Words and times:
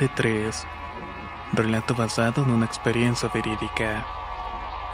parte 0.00 0.14
3. 0.16 0.66
Relato 1.52 1.94
basado 1.94 2.42
en 2.42 2.50
una 2.50 2.64
experiencia 2.64 3.28
verídica. 3.28 4.06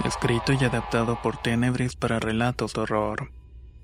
Escrito 0.05 0.53
y 0.53 0.65
adaptado 0.65 1.21
por 1.23 1.37
Tenebris 1.37 1.95
para 1.95 2.19
relatos 2.19 2.75
de 2.75 2.81
horror. 2.81 3.31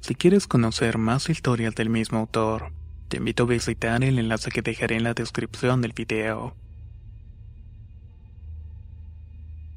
Si 0.00 0.16
quieres 0.16 0.48
conocer 0.48 0.98
más 0.98 1.28
historias 1.30 1.76
del 1.76 1.90
mismo 1.90 2.18
autor, 2.18 2.72
te 3.08 3.18
invito 3.18 3.44
a 3.44 3.46
visitar 3.46 4.02
el 4.02 4.18
enlace 4.18 4.50
que 4.50 4.62
dejaré 4.62 4.96
en 4.96 5.04
la 5.04 5.14
descripción 5.14 5.80
del 5.80 5.92
video. 5.92 6.56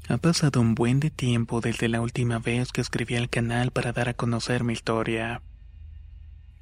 Ha 0.10 0.18
pasado 0.18 0.62
un 0.62 0.74
buen 0.74 1.00
de 1.00 1.12
tiempo 1.12 1.62
desde 1.62 1.90
la 1.90 2.02
última 2.02 2.40
vez 2.40 2.72
que 2.72 2.82
escribí 2.82 3.18
al 3.18 3.30
canal 3.30 3.70
para 3.70 3.92
dar 3.92 4.10
a 4.10 4.16
conocer 4.16 4.64
mi 4.64 4.74
historia. 4.74 5.44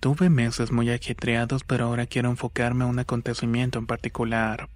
Tuve 0.04 0.30
meses 0.30 0.74
muy 0.74 0.90
ajetreados, 0.90 1.64
pero 1.64 1.86
ahora 1.86 2.08
quiero 2.08 2.30
enfocarme 2.30 2.84
a 2.84 2.88
un 2.88 3.00
acontecimiento 3.00 3.80
en 3.80 3.88
particular, 3.88 4.68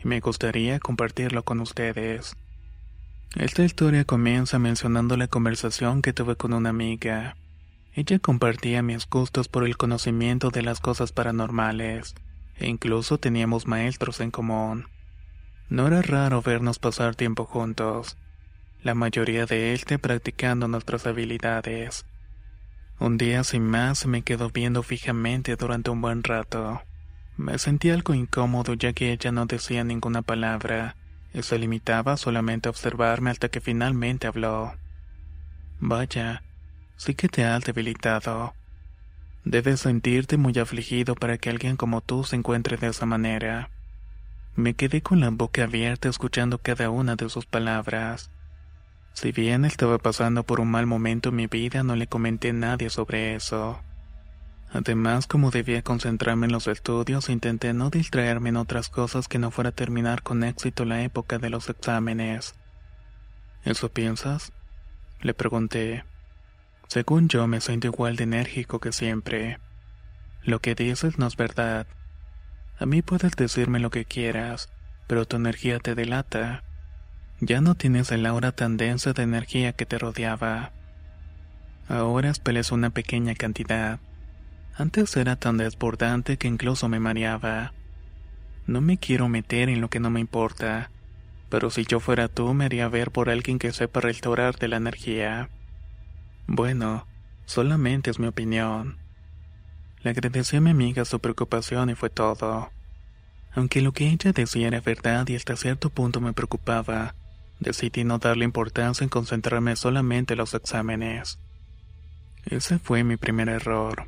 y 0.00 0.06
me 0.06 0.20
gustaría 0.20 0.78
compartirlo 0.78 1.42
con 1.42 1.58
ustedes. 1.58 2.36
Esta 3.34 3.64
historia 3.64 4.04
comienza 4.04 4.60
mencionando 4.60 5.16
la 5.16 5.26
conversación 5.26 6.00
que 6.00 6.12
tuve 6.12 6.36
con 6.36 6.52
una 6.52 6.68
amiga. 6.68 7.36
Ella 7.92 8.20
compartía 8.20 8.80
mis 8.82 9.08
gustos 9.08 9.48
por 9.48 9.66
el 9.66 9.76
conocimiento 9.76 10.50
de 10.50 10.62
las 10.62 10.78
cosas 10.78 11.10
paranormales, 11.10 12.14
e 12.54 12.68
incluso 12.68 13.18
teníamos 13.18 13.66
maestros 13.66 14.20
en 14.20 14.30
común. 14.30 14.86
No 15.68 15.88
era 15.88 16.02
raro 16.02 16.40
vernos 16.40 16.78
pasar 16.78 17.16
tiempo 17.16 17.46
juntos, 17.46 18.16
la 18.84 18.94
mayoría 18.94 19.44
de 19.44 19.72
este 19.72 19.98
practicando 19.98 20.68
nuestras 20.68 21.04
habilidades. 21.04 22.06
Un 23.00 23.16
día 23.16 23.44
sin 23.44 23.64
más 23.64 24.06
me 24.06 24.22
quedó 24.22 24.50
viendo 24.50 24.82
fijamente 24.82 25.54
durante 25.54 25.90
un 25.90 26.00
buen 26.00 26.24
rato. 26.24 26.82
Me 27.36 27.56
sentí 27.58 27.90
algo 27.90 28.12
incómodo 28.12 28.74
ya 28.74 28.92
que 28.92 29.12
ella 29.12 29.30
no 29.30 29.46
decía 29.46 29.84
ninguna 29.84 30.22
palabra 30.22 30.96
y 31.32 31.42
se 31.42 31.58
limitaba 31.58 32.16
solamente 32.16 32.68
a 32.68 32.70
observarme 32.70 33.30
hasta 33.30 33.48
que 33.48 33.60
finalmente 33.60 34.26
habló. 34.26 34.74
Vaya, 35.78 36.42
sí 36.96 37.14
que 37.14 37.28
te 37.28 37.44
has 37.44 37.64
debilitado. 37.64 38.54
Debes 39.44 39.80
sentirte 39.80 40.36
muy 40.36 40.58
afligido 40.58 41.14
para 41.14 41.38
que 41.38 41.50
alguien 41.50 41.76
como 41.76 42.00
tú 42.00 42.24
se 42.24 42.34
encuentre 42.34 42.76
de 42.76 42.88
esa 42.88 43.06
manera. 43.06 43.70
Me 44.56 44.74
quedé 44.74 45.02
con 45.02 45.20
la 45.20 45.30
boca 45.30 45.62
abierta 45.62 46.08
escuchando 46.08 46.58
cada 46.58 46.90
una 46.90 47.14
de 47.14 47.28
sus 47.28 47.46
palabras. 47.46 48.32
Si 49.20 49.32
bien 49.32 49.64
estaba 49.64 49.98
pasando 49.98 50.44
por 50.44 50.60
un 50.60 50.70
mal 50.70 50.86
momento 50.86 51.30
en 51.30 51.34
mi 51.34 51.48
vida, 51.48 51.82
no 51.82 51.96
le 51.96 52.06
comenté 52.06 52.50
a 52.50 52.52
nadie 52.52 52.88
sobre 52.88 53.34
eso. 53.34 53.82
Además, 54.72 55.26
como 55.26 55.50
debía 55.50 55.82
concentrarme 55.82 56.46
en 56.46 56.52
los 56.52 56.68
estudios, 56.68 57.28
intenté 57.28 57.72
no 57.72 57.90
distraerme 57.90 58.50
en 58.50 58.56
otras 58.56 58.88
cosas 58.88 59.26
que 59.26 59.40
no 59.40 59.50
fuera 59.50 59.70
a 59.70 59.74
terminar 59.74 60.22
con 60.22 60.44
éxito 60.44 60.84
la 60.84 61.02
época 61.02 61.38
de 61.38 61.50
los 61.50 61.68
exámenes. 61.68 62.54
¿Eso 63.64 63.88
piensas? 63.88 64.52
Le 65.20 65.34
pregunté. 65.34 66.04
Según 66.86 67.28
yo, 67.28 67.48
me 67.48 67.60
siento 67.60 67.88
igual 67.88 68.14
de 68.14 68.22
enérgico 68.22 68.78
que 68.78 68.92
siempre. 68.92 69.58
Lo 70.44 70.60
que 70.60 70.76
dices 70.76 71.18
no 71.18 71.26
es 71.26 71.34
verdad. 71.34 71.88
A 72.78 72.86
mí 72.86 73.02
puedes 73.02 73.32
decirme 73.32 73.80
lo 73.80 73.90
que 73.90 74.04
quieras, 74.04 74.72
pero 75.08 75.26
tu 75.26 75.34
energía 75.34 75.80
te 75.80 75.96
delata. 75.96 76.62
Ya 77.40 77.60
no 77.60 77.76
tienes 77.76 78.10
el 78.10 78.26
aura 78.26 78.50
tan 78.50 78.76
densa 78.76 79.12
de 79.12 79.22
energía 79.22 79.72
que 79.72 79.86
te 79.86 79.96
rodeaba. 79.96 80.72
Ahora 81.88 82.30
expeles 82.30 82.72
una 82.72 82.90
pequeña 82.90 83.36
cantidad. 83.36 84.00
Antes 84.76 85.16
era 85.16 85.36
tan 85.36 85.56
desbordante 85.56 86.36
que 86.36 86.48
incluso 86.48 86.88
me 86.88 86.98
mareaba. 86.98 87.72
No 88.66 88.80
me 88.80 88.98
quiero 88.98 89.28
meter 89.28 89.68
en 89.68 89.80
lo 89.80 89.88
que 89.88 90.00
no 90.00 90.10
me 90.10 90.18
importa, 90.18 90.90
pero 91.48 91.70
si 91.70 91.84
yo 91.86 92.00
fuera 92.00 92.26
tú 92.28 92.52
me 92.54 92.64
haría 92.64 92.88
ver 92.88 93.12
por 93.12 93.30
alguien 93.30 93.58
que 93.60 93.72
sepa 93.72 94.00
restaurarte 94.00 94.66
la 94.66 94.76
energía. 94.76 95.48
Bueno, 96.48 97.06
solamente 97.46 98.10
es 98.10 98.18
mi 98.18 98.26
opinión. 98.26 98.98
Le 100.02 100.10
agradecí 100.10 100.56
a 100.56 100.60
mi 100.60 100.70
amiga 100.70 101.04
su 101.04 101.20
preocupación 101.20 101.88
y 101.88 101.94
fue 101.94 102.10
todo. 102.10 102.70
Aunque 103.52 103.80
lo 103.80 103.92
que 103.92 104.08
ella 104.08 104.32
decía 104.32 104.68
era 104.68 104.80
verdad 104.80 105.26
y 105.28 105.36
hasta 105.36 105.56
cierto 105.56 105.88
punto 105.90 106.20
me 106.20 106.32
preocupaba, 106.32 107.14
Decidí 107.60 108.04
no 108.04 108.18
darle 108.18 108.44
importancia 108.44 109.04
en 109.04 109.08
concentrarme 109.08 109.76
solamente 109.76 110.34
en 110.34 110.38
los 110.38 110.54
exámenes. 110.54 111.38
Ese 112.44 112.78
fue 112.78 113.04
mi 113.04 113.16
primer 113.16 113.48
error. 113.48 114.06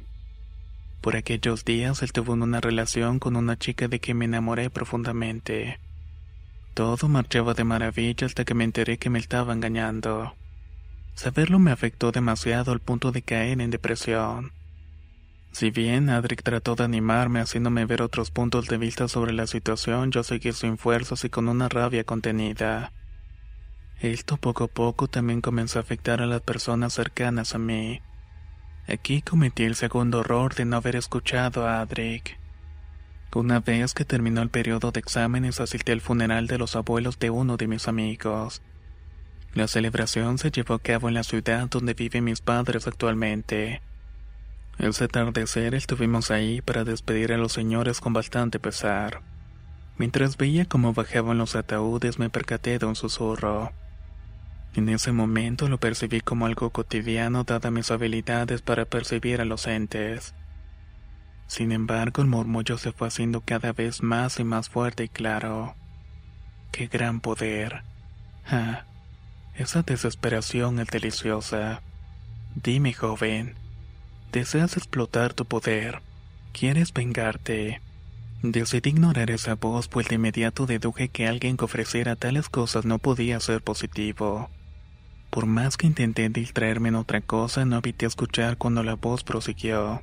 Por 1.00 1.16
aquellos 1.16 1.64
días 1.64 2.02
él 2.02 2.12
tuvo 2.12 2.34
una 2.34 2.60
relación 2.60 3.18
con 3.18 3.36
una 3.36 3.58
chica 3.58 3.88
de 3.88 4.00
quien 4.00 4.18
me 4.18 4.26
enamoré 4.26 4.70
profundamente. 4.70 5.80
Todo 6.74 7.08
marchaba 7.08 7.54
de 7.54 7.64
maravilla 7.64 8.26
hasta 8.26 8.44
que 8.44 8.54
me 8.54 8.64
enteré 8.64 8.98
que 8.98 9.10
me 9.10 9.18
estaba 9.18 9.52
engañando. 9.52 10.34
Saberlo 11.14 11.58
me 11.58 11.72
afectó 11.72 12.12
demasiado 12.12 12.72
al 12.72 12.80
punto 12.80 13.12
de 13.12 13.22
caer 13.22 13.60
en 13.60 13.70
depresión. 13.70 14.52
Si 15.52 15.70
bien 15.70 16.08
Adric 16.08 16.42
trató 16.42 16.76
de 16.76 16.84
animarme 16.84 17.40
haciéndome 17.40 17.84
ver 17.84 18.02
otros 18.02 18.30
puntos 18.30 18.68
de 18.68 18.78
vista 18.78 19.08
sobre 19.08 19.32
la 19.32 19.46
situación, 19.46 20.12
yo 20.12 20.22
seguí 20.22 20.52
sin 20.52 20.78
fuerzas 20.78 21.24
y 21.24 21.28
con 21.28 21.48
una 21.48 21.68
rabia 21.68 22.04
contenida. 22.04 22.92
Esto 24.00 24.38
poco 24.38 24.64
a 24.64 24.68
poco 24.68 25.08
también 25.08 25.42
comenzó 25.42 25.78
a 25.78 25.82
afectar 25.82 26.22
a 26.22 26.26
las 26.26 26.40
personas 26.40 26.94
cercanas 26.94 27.54
a 27.54 27.58
mí. 27.58 28.00
Aquí 28.88 29.20
cometí 29.20 29.64
el 29.64 29.74
segundo 29.74 30.20
error 30.20 30.54
de 30.54 30.64
no 30.64 30.76
haber 30.76 30.96
escuchado 30.96 31.68
a 31.68 31.82
Adric. 31.82 32.38
Una 33.34 33.60
vez 33.60 33.92
que 33.92 34.06
terminó 34.06 34.40
el 34.40 34.48
periodo 34.48 34.90
de 34.90 35.00
exámenes 35.00 35.60
asistí 35.60 35.92
al 35.92 36.00
funeral 36.00 36.46
de 36.46 36.56
los 36.56 36.76
abuelos 36.76 37.18
de 37.18 37.28
uno 37.28 37.58
de 37.58 37.68
mis 37.68 37.88
amigos. 37.88 38.62
La 39.52 39.68
celebración 39.68 40.38
se 40.38 40.50
llevó 40.50 40.74
a 40.74 40.78
cabo 40.78 41.08
en 41.08 41.14
la 41.14 41.22
ciudad 41.22 41.68
donde 41.68 41.92
viven 41.92 42.24
mis 42.24 42.40
padres 42.40 42.86
actualmente. 42.86 43.82
Ese 44.78 45.04
atardecer 45.04 45.74
estuvimos 45.74 46.30
ahí 46.30 46.62
para 46.62 46.84
despedir 46.84 47.34
a 47.34 47.36
los 47.36 47.52
señores 47.52 48.00
con 48.00 48.14
bastante 48.14 48.58
pesar. 48.58 49.20
Mientras 49.98 50.38
veía 50.38 50.64
cómo 50.64 50.94
bajaban 50.94 51.36
los 51.36 51.54
ataúdes 51.54 52.18
me 52.18 52.30
percaté 52.30 52.78
de 52.78 52.86
un 52.86 52.96
susurro. 52.96 53.72
En 54.74 54.88
ese 54.88 55.10
momento 55.10 55.68
lo 55.68 55.78
percibí 55.78 56.20
como 56.20 56.46
algo 56.46 56.70
cotidiano 56.70 57.42
dada 57.44 57.70
mis 57.70 57.90
habilidades 57.90 58.62
para 58.62 58.84
percibir 58.84 59.40
a 59.40 59.44
los 59.44 59.66
entes. 59.66 60.34
Sin 61.48 61.72
embargo, 61.72 62.22
el 62.22 62.28
murmullo 62.28 62.78
se 62.78 62.92
fue 62.92 63.08
haciendo 63.08 63.40
cada 63.40 63.72
vez 63.72 64.02
más 64.02 64.38
y 64.38 64.44
más 64.44 64.68
fuerte 64.68 65.04
y 65.04 65.08
claro. 65.08 65.74
¡Qué 66.70 66.86
gran 66.86 67.20
poder! 67.20 67.82
Ah, 68.46 68.84
esa 69.56 69.82
desesperación 69.82 70.78
es 70.78 70.86
deliciosa. 70.86 71.82
Dime, 72.54 72.92
joven, 72.92 73.56
¿deseas 74.30 74.76
explotar 74.76 75.34
tu 75.34 75.44
poder? 75.44 76.02
¿Quieres 76.52 76.92
vengarte? 76.92 77.82
Decidí 78.42 78.90
ignorar 78.90 79.30
esa 79.30 79.56
voz, 79.56 79.88
pues 79.88 80.08
de 80.08 80.14
inmediato 80.14 80.66
deduje 80.66 81.08
que 81.08 81.26
alguien 81.26 81.56
que 81.56 81.64
ofreciera 81.64 82.14
tales 82.14 82.48
cosas 82.48 82.84
no 82.84 82.98
podía 82.98 83.40
ser 83.40 83.62
positivo. 83.62 84.48
Por 85.30 85.46
más 85.46 85.76
que 85.76 85.86
intenté 85.86 86.28
distraerme 86.28 86.88
en 86.88 86.96
otra 86.96 87.20
cosa, 87.20 87.64
no 87.64 87.78
evité 87.78 88.06
escuchar 88.06 88.58
cuando 88.58 88.82
la 88.82 88.96
voz 88.96 89.22
prosiguió. 89.22 90.02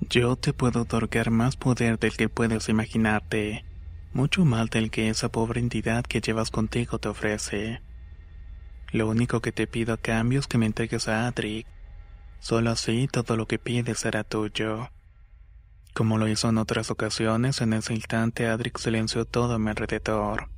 Yo 0.00 0.36
te 0.36 0.52
puedo 0.52 0.82
otorgar 0.82 1.30
más 1.30 1.56
poder 1.56 1.98
del 1.98 2.16
que 2.16 2.28
puedes 2.28 2.68
imaginarte, 2.68 3.64
mucho 4.12 4.44
más 4.44 4.70
del 4.70 4.92
que 4.92 5.08
esa 5.08 5.28
pobre 5.28 5.60
entidad 5.60 6.04
que 6.04 6.20
llevas 6.20 6.50
contigo 6.50 7.00
te 7.00 7.08
ofrece. 7.08 7.82
Lo 8.92 9.08
único 9.08 9.40
que 9.40 9.50
te 9.50 9.66
pido 9.66 9.92
a 9.92 9.96
cambio 9.96 10.38
es 10.38 10.46
que 10.46 10.56
me 10.56 10.66
entregues 10.66 11.08
a 11.08 11.26
Adric. 11.26 11.66
Solo 12.38 12.70
así 12.70 13.08
todo 13.10 13.36
lo 13.36 13.48
que 13.48 13.58
pides 13.58 13.98
será 13.98 14.22
tuyo. 14.22 14.88
Como 15.94 16.16
lo 16.16 16.28
hizo 16.28 16.48
en 16.48 16.58
otras 16.58 16.92
ocasiones, 16.92 17.60
en 17.60 17.72
ese 17.72 17.92
instante 17.92 18.46
Adric 18.46 18.78
silenció 18.78 19.24
todo 19.24 19.54
a 19.54 19.58
mi 19.58 19.70
alrededor. 19.70 20.48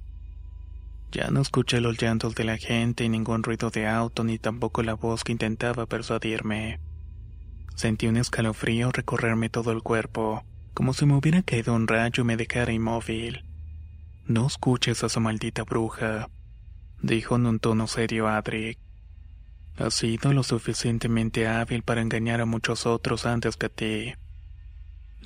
Ya 1.13 1.31
no 1.31 1.41
escuché 1.41 1.81
los 1.81 2.01
llantos 2.01 2.35
de 2.37 2.45
la 2.45 2.57
gente 2.57 3.05
y 3.05 3.09
ningún 3.09 3.43
ruido 3.43 3.71
de 3.71 3.89
auto 3.89 4.23
ni 4.23 4.39
tampoco 4.39 4.83
la 4.83 4.95
voz 4.95 5.25
que 5.25 5.33
intentaba 5.33 5.87
persuadirme. 5.87 6.79
Sentí 7.75 8.07
un 8.07 8.17
escalofrío 8.17 8.93
recorrerme 8.93 9.49
todo 9.49 9.73
el 9.73 9.83
cuerpo, 9.83 10.45
como 10.73 10.93
si 10.93 11.07
me 11.07 11.17
hubiera 11.17 11.43
caído 11.43 11.75
un 11.75 11.89
rayo 11.89 12.23
y 12.23 12.27
me 12.27 12.37
dejara 12.37 12.73
inmóvil. 12.73 13.45
No 14.27 14.47
escuches 14.47 15.03
a 15.03 15.07
esa 15.07 15.19
maldita 15.19 15.65
bruja, 15.65 16.29
dijo 17.03 17.37
en 17.37 17.47
un 17.47 17.59
tono 17.59 17.89
serio 17.89 18.29
Adric. 18.29 18.79
Ha 19.77 19.91
sido 19.91 20.33
lo 20.33 20.45
suficientemente 20.45 21.49
hábil 21.49 21.83
para 21.83 22.03
engañar 22.03 22.41
a 22.41 22.47
muchos 22.47 22.87
otros 22.87 23.27
antes 23.27 23.57
que 23.57 23.67
a 23.67 23.71
ti. 23.71 24.15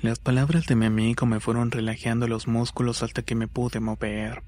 Las 0.01 0.17
palabras 0.17 0.65
de 0.65 0.75
mi 0.75 0.87
amigo 0.87 1.27
me 1.27 1.39
fueron 1.39 1.71
relajando 1.71 2.27
los 2.27 2.47
músculos 2.47 3.03
hasta 3.03 3.21
que 3.21 3.35
me 3.35 3.47
pude 3.47 3.79
mover. 3.79 4.43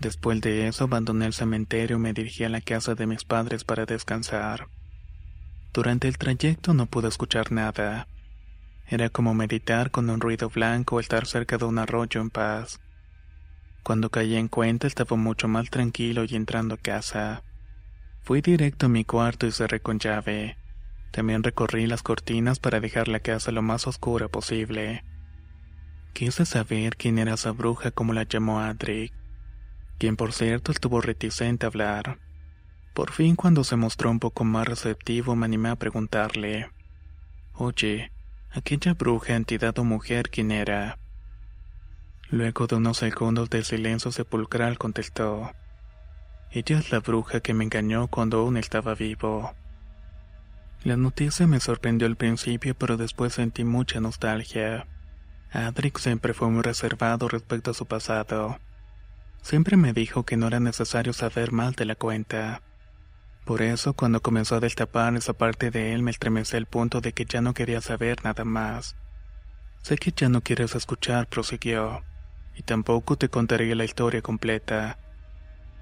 Después 0.00 0.40
de 0.40 0.66
eso 0.66 0.84
abandoné 0.84 1.26
el 1.26 1.34
cementerio 1.34 1.98
y 1.98 2.00
me 2.00 2.14
dirigí 2.14 2.44
a 2.44 2.48
la 2.48 2.62
casa 2.62 2.94
de 2.94 3.06
mis 3.06 3.24
padres 3.24 3.64
para 3.64 3.84
descansar. 3.84 4.68
Durante 5.74 6.08
el 6.08 6.16
trayecto 6.16 6.72
no 6.72 6.86
pude 6.86 7.08
escuchar 7.08 7.52
nada. 7.52 8.08
Era 8.86 9.10
como 9.10 9.34
meditar 9.34 9.90
con 9.90 10.08
un 10.08 10.20
ruido 10.20 10.48
blanco 10.48 10.96
o 10.96 11.00
estar 11.00 11.26
cerca 11.26 11.58
de 11.58 11.66
un 11.66 11.78
arroyo 11.78 12.22
en 12.22 12.30
paz. 12.30 12.80
Cuando 13.82 14.08
caí 14.08 14.36
en 14.36 14.48
cuenta 14.48 14.86
estaba 14.86 15.16
mucho 15.16 15.48
más 15.48 15.68
tranquilo 15.68 16.24
y 16.26 16.34
entrando 16.34 16.76
a 16.76 16.78
casa. 16.78 17.42
Fui 18.22 18.40
directo 18.40 18.86
a 18.86 18.88
mi 18.88 19.04
cuarto 19.04 19.46
y 19.46 19.52
cerré 19.52 19.80
con 19.80 19.98
llave. 19.98 20.56
También 21.10 21.42
recorrí 21.42 21.86
las 21.86 22.02
cortinas 22.02 22.58
para 22.58 22.80
dejar 22.80 23.08
la 23.08 23.20
casa 23.20 23.52
lo 23.52 23.60
más 23.60 23.86
oscura 23.86 24.28
posible. 24.28 25.04
Quise 26.14 26.46
saber 26.46 26.96
quién 26.96 27.18
era 27.18 27.34
esa 27.34 27.52
bruja 27.52 27.90
como 27.90 28.14
la 28.14 28.22
llamó 28.22 28.60
Adric 28.60 29.19
quien 30.00 30.16
por 30.16 30.32
cierto 30.32 30.72
estuvo 30.72 31.02
reticente 31.02 31.66
a 31.66 31.68
hablar. 31.68 32.18
Por 32.94 33.12
fin 33.12 33.36
cuando 33.36 33.64
se 33.64 33.76
mostró 33.76 34.10
un 34.10 34.18
poco 34.18 34.44
más 34.44 34.66
receptivo 34.66 35.36
me 35.36 35.44
animé 35.44 35.68
a 35.68 35.76
preguntarle, 35.76 36.70
Oye, 37.52 38.10
aquella 38.50 38.94
bruja, 38.94 39.36
entidad 39.36 39.78
o 39.78 39.84
mujer, 39.84 40.30
¿quién 40.30 40.52
era? 40.52 40.98
Luego 42.30 42.66
de 42.66 42.76
unos 42.76 42.96
segundos 42.96 43.50
de 43.50 43.62
silencio 43.62 44.10
sepulcral 44.10 44.78
contestó, 44.78 45.52
Ella 46.50 46.78
es 46.78 46.90
la 46.90 47.00
bruja 47.00 47.40
que 47.40 47.52
me 47.52 47.64
engañó 47.64 48.08
cuando 48.08 48.38
aún 48.38 48.56
estaba 48.56 48.94
vivo. 48.94 49.52
La 50.82 50.96
noticia 50.96 51.46
me 51.46 51.60
sorprendió 51.60 52.06
al 52.06 52.16
principio, 52.16 52.74
pero 52.74 52.96
después 52.96 53.34
sentí 53.34 53.64
mucha 53.64 54.00
nostalgia. 54.00 54.86
Adric 55.52 55.98
siempre 55.98 56.32
fue 56.32 56.48
muy 56.48 56.62
reservado 56.62 57.28
respecto 57.28 57.72
a 57.72 57.74
su 57.74 57.84
pasado. 57.84 58.58
Siempre 59.42 59.76
me 59.76 59.92
dijo 59.92 60.24
que 60.24 60.36
no 60.36 60.46
era 60.46 60.60
necesario 60.60 61.12
saber 61.12 61.50
mal 61.50 61.72
de 61.74 61.84
la 61.84 61.94
cuenta. 61.94 62.62
Por 63.44 63.62
eso, 63.62 63.94
cuando 63.94 64.20
comenzó 64.20 64.56
a 64.56 64.60
destapar 64.60 65.16
esa 65.16 65.32
parte 65.32 65.70
de 65.70 65.92
él, 65.92 66.02
me 66.02 66.10
estremecí 66.10 66.56
al 66.56 66.66
punto 66.66 67.00
de 67.00 67.12
que 67.12 67.24
ya 67.24 67.40
no 67.40 67.54
quería 67.54 67.80
saber 67.80 68.22
nada 68.22 68.44
más. 68.44 68.96
Sé 69.82 69.96
que 69.96 70.12
ya 70.12 70.28
no 70.28 70.42
quieres 70.42 70.74
escuchar, 70.74 71.26
prosiguió, 71.26 72.04
y 72.54 72.62
tampoco 72.62 73.16
te 73.16 73.28
contaré 73.28 73.74
la 73.74 73.84
historia 73.84 74.20
completa. 74.20 74.98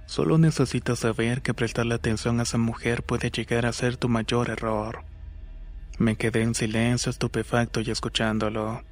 Solo 0.06 0.38
necesitas 0.38 1.00
saber 1.00 1.42
que 1.42 1.52
prestarle 1.52 1.94
atención 1.94 2.40
a 2.40 2.44
esa 2.44 2.58
mujer 2.58 3.02
puede 3.02 3.30
llegar 3.30 3.66
a 3.66 3.72
ser 3.72 3.96
tu 3.96 4.08
mayor 4.08 4.50
error. 4.50 5.04
Me 5.98 6.16
quedé 6.16 6.42
en 6.42 6.54
silencio, 6.54 7.10
estupefacto 7.10 7.80
y 7.80 7.90
escuchándolo. 7.90 8.82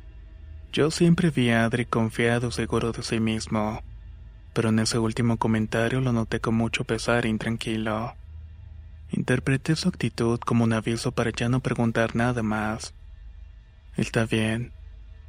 Yo 0.72 0.90
siempre 0.90 1.30
vi 1.30 1.50
a 1.50 1.64
Adri 1.64 1.86
confiado, 1.86 2.50
seguro 2.50 2.92
de 2.92 3.02
sí 3.02 3.20
mismo 3.20 3.80
pero 4.56 4.70
en 4.70 4.78
ese 4.78 4.98
último 4.98 5.36
comentario 5.36 6.00
lo 6.00 6.14
noté 6.14 6.40
con 6.40 6.54
mucho 6.54 6.84
pesar 6.84 7.26
e 7.26 7.28
intranquilo. 7.28 8.14
Interpreté 9.10 9.76
su 9.76 9.90
actitud 9.90 10.40
como 10.40 10.64
un 10.64 10.72
aviso 10.72 11.12
para 11.12 11.30
ya 11.30 11.50
no 11.50 11.60
preguntar 11.60 12.16
nada 12.16 12.42
más. 12.42 12.94
Está 13.98 14.24
bien, 14.24 14.72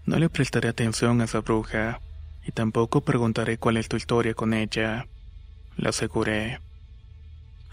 no 0.06 0.18
le 0.18 0.30
prestaré 0.30 0.70
atención 0.70 1.20
a 1.20 1.26
esa 1.26 1.42
bruja, 1.42 2.00
y 2.46 2.54
tampoco 2.54 3.02
preguntaré 3.02 3.58
cuál 3.58 3.76
es 3.76 3.90
tu 3.90 3.98
historia 3.98 4.34
con 4.34 4.54
ella, 4.54 5.08
le 5.76 5.90
aseguré. 5.90 6.62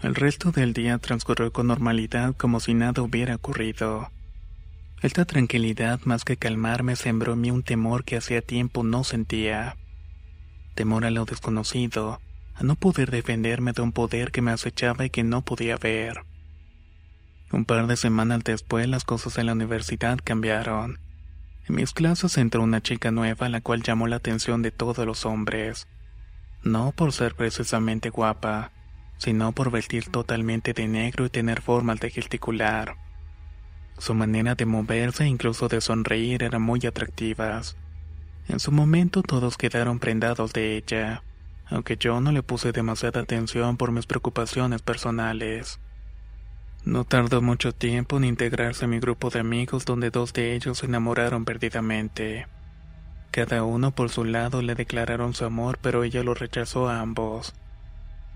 El 0.01 0.13
resto 0.13 0.51
del 0.51 0.73
día 0.73 0.97
transcurrió 0.97 1.53
con 1.53 1.67
normalidad 1.67 2.35
como 2.35 2.59
si 2.59 2.73
nada 2.73 3.01
hubiera 3.01 3.35
ocurrido. 3.35 4.11
Esta 5.01 5.23
tranquilidad 5.23 6.01
más 6.03 6.25
que 6.25 6.35
calmarme 6.35 6.97
sembró 6.97 7.31
en 7.31 7.39
mí 7.39 7.49
un 7.49 7.63
temor 7.63 8.03
que 8.03 8.17
hacía 8.17 8.41
tiempo 8.41 8.83
no 8.83 9.05
sentía 9.05 9.77
temor 10.75 11.05
a 11.05 11.11
lo 11.11 11.25
desconocido, 11.25 12.21
a 12.53 12.63
no 12.63 12.75
poder 12.75 13.09
defenderme 13.09 13.73
de 13.73 13.81
un 13.81 13.91
poder 13.91 14.31
que 14.31 14.41
me 14.41 14.51
acechaba 14.51 15.05
y 15.05 15.09
que 15.09 15.23
no 15.23 15.41
podía 15.41 15.77
ver. 15.77 16.23
Un 17.51 17.65
par 17.65 17.87
de 17.87 17.95
semanas 17.95 18.43
después 18.43 18.87
las 18.87 19.03
cosas 19.03 19.37
en 19.37 19.47
la 19.47 19.53
universidad 19.53 20.19
cambiaron. 20.23 20.99
En 21.67 21.75
mis 21.75 21.93
clases 21.93 22.37
entró 22.37 22.61
una 22.61 22.81
chica 22.81 23.11
nueva 23.11 23.49
la 23.49 23.61
cual 23.61 23.81
llamó 23.81 24.07
la 24.07 24.17
atención 24.17 24.61
de 24.61 24.71
todos 24.71 25.05
los 25.05 25.25
hombres. 25.25 25.87
No 26.63 26.91
por 26.91 27.13
ser 27.13 27.35
precisamente 27.35 28.09
guapa, 28.09 28.71
sino 29.17 29.51
por 29.53 29.71
vestir 29.71 30.09
totalmente 30.09 30.73
de 30.73 30.87
negro 30.87 31.25
y 31.25 31.29
tener 31.29 31.61
formas 31.61 31.99
de 31.99 32.09
gesticular. 32.09 32.97
Su 33.97 34.13
manera 34.13 34.55
de 34.55 34.65
moverse 34.65 35.23
e 35.23 35.27
incluso 35.27 35.67
de 35.67 35.79
sonreír 35.81 36.43
eran 36.43 36.61
muy 36.61 36.85
atractivas. 36.85 37.77
En 38.47 38.59
su 38.59 38.71
momento 38.71 39.23
todos 39.23 39.57
quedaron 39.57 39.99
prendados 39.99 40.53
de 40.53 40.77
ella, 40.77 41.23
aunque 41.67 41.97
yo 41.97 42.21
no 42.21 42.31
le 42.31 42.43
puse 42.43 42.71
demasiada 42.71 43.21
atención 43.21 43.75
por 43.77 43.91
mis 43.91 44.05
preocupaciones 44.05 44.81
personales. 44.81 45.79
No 46.83 47.03
tardó 47.03 47.41
mucho 47.41 47.73
tiempo 47.73 48.17
en 48.17 48.25
integrarse 48.25 48.85
a 48.85 48.87
mi 48.87 48.99
grupo 48.99 49.31
de 49.31 49.39
amigos 49.39 49.85
donde 49.85 50.11
dos 50.11 50.33
de 50.33 50.53
ellos 50.53 50.77
se 50.77 50.85
enamoraron 50.85 51.43
perdidamente. 51.43 52.45
Cada 53.31 53.63
uno 53.63 53.89
por 53.91 54.09
su 54.09 54.23
lado 54.23 54.61
le 54.61 54.75
declararon 54.75 55.33
su 55.33 55.45
amor, 55.45 55.79
pero 55.81 56.03
ella 56.03 56.23
lo 56.23 56.35
rechazó 56.35 56.87
a 56.87 57.01
ambos. 57.01 57.55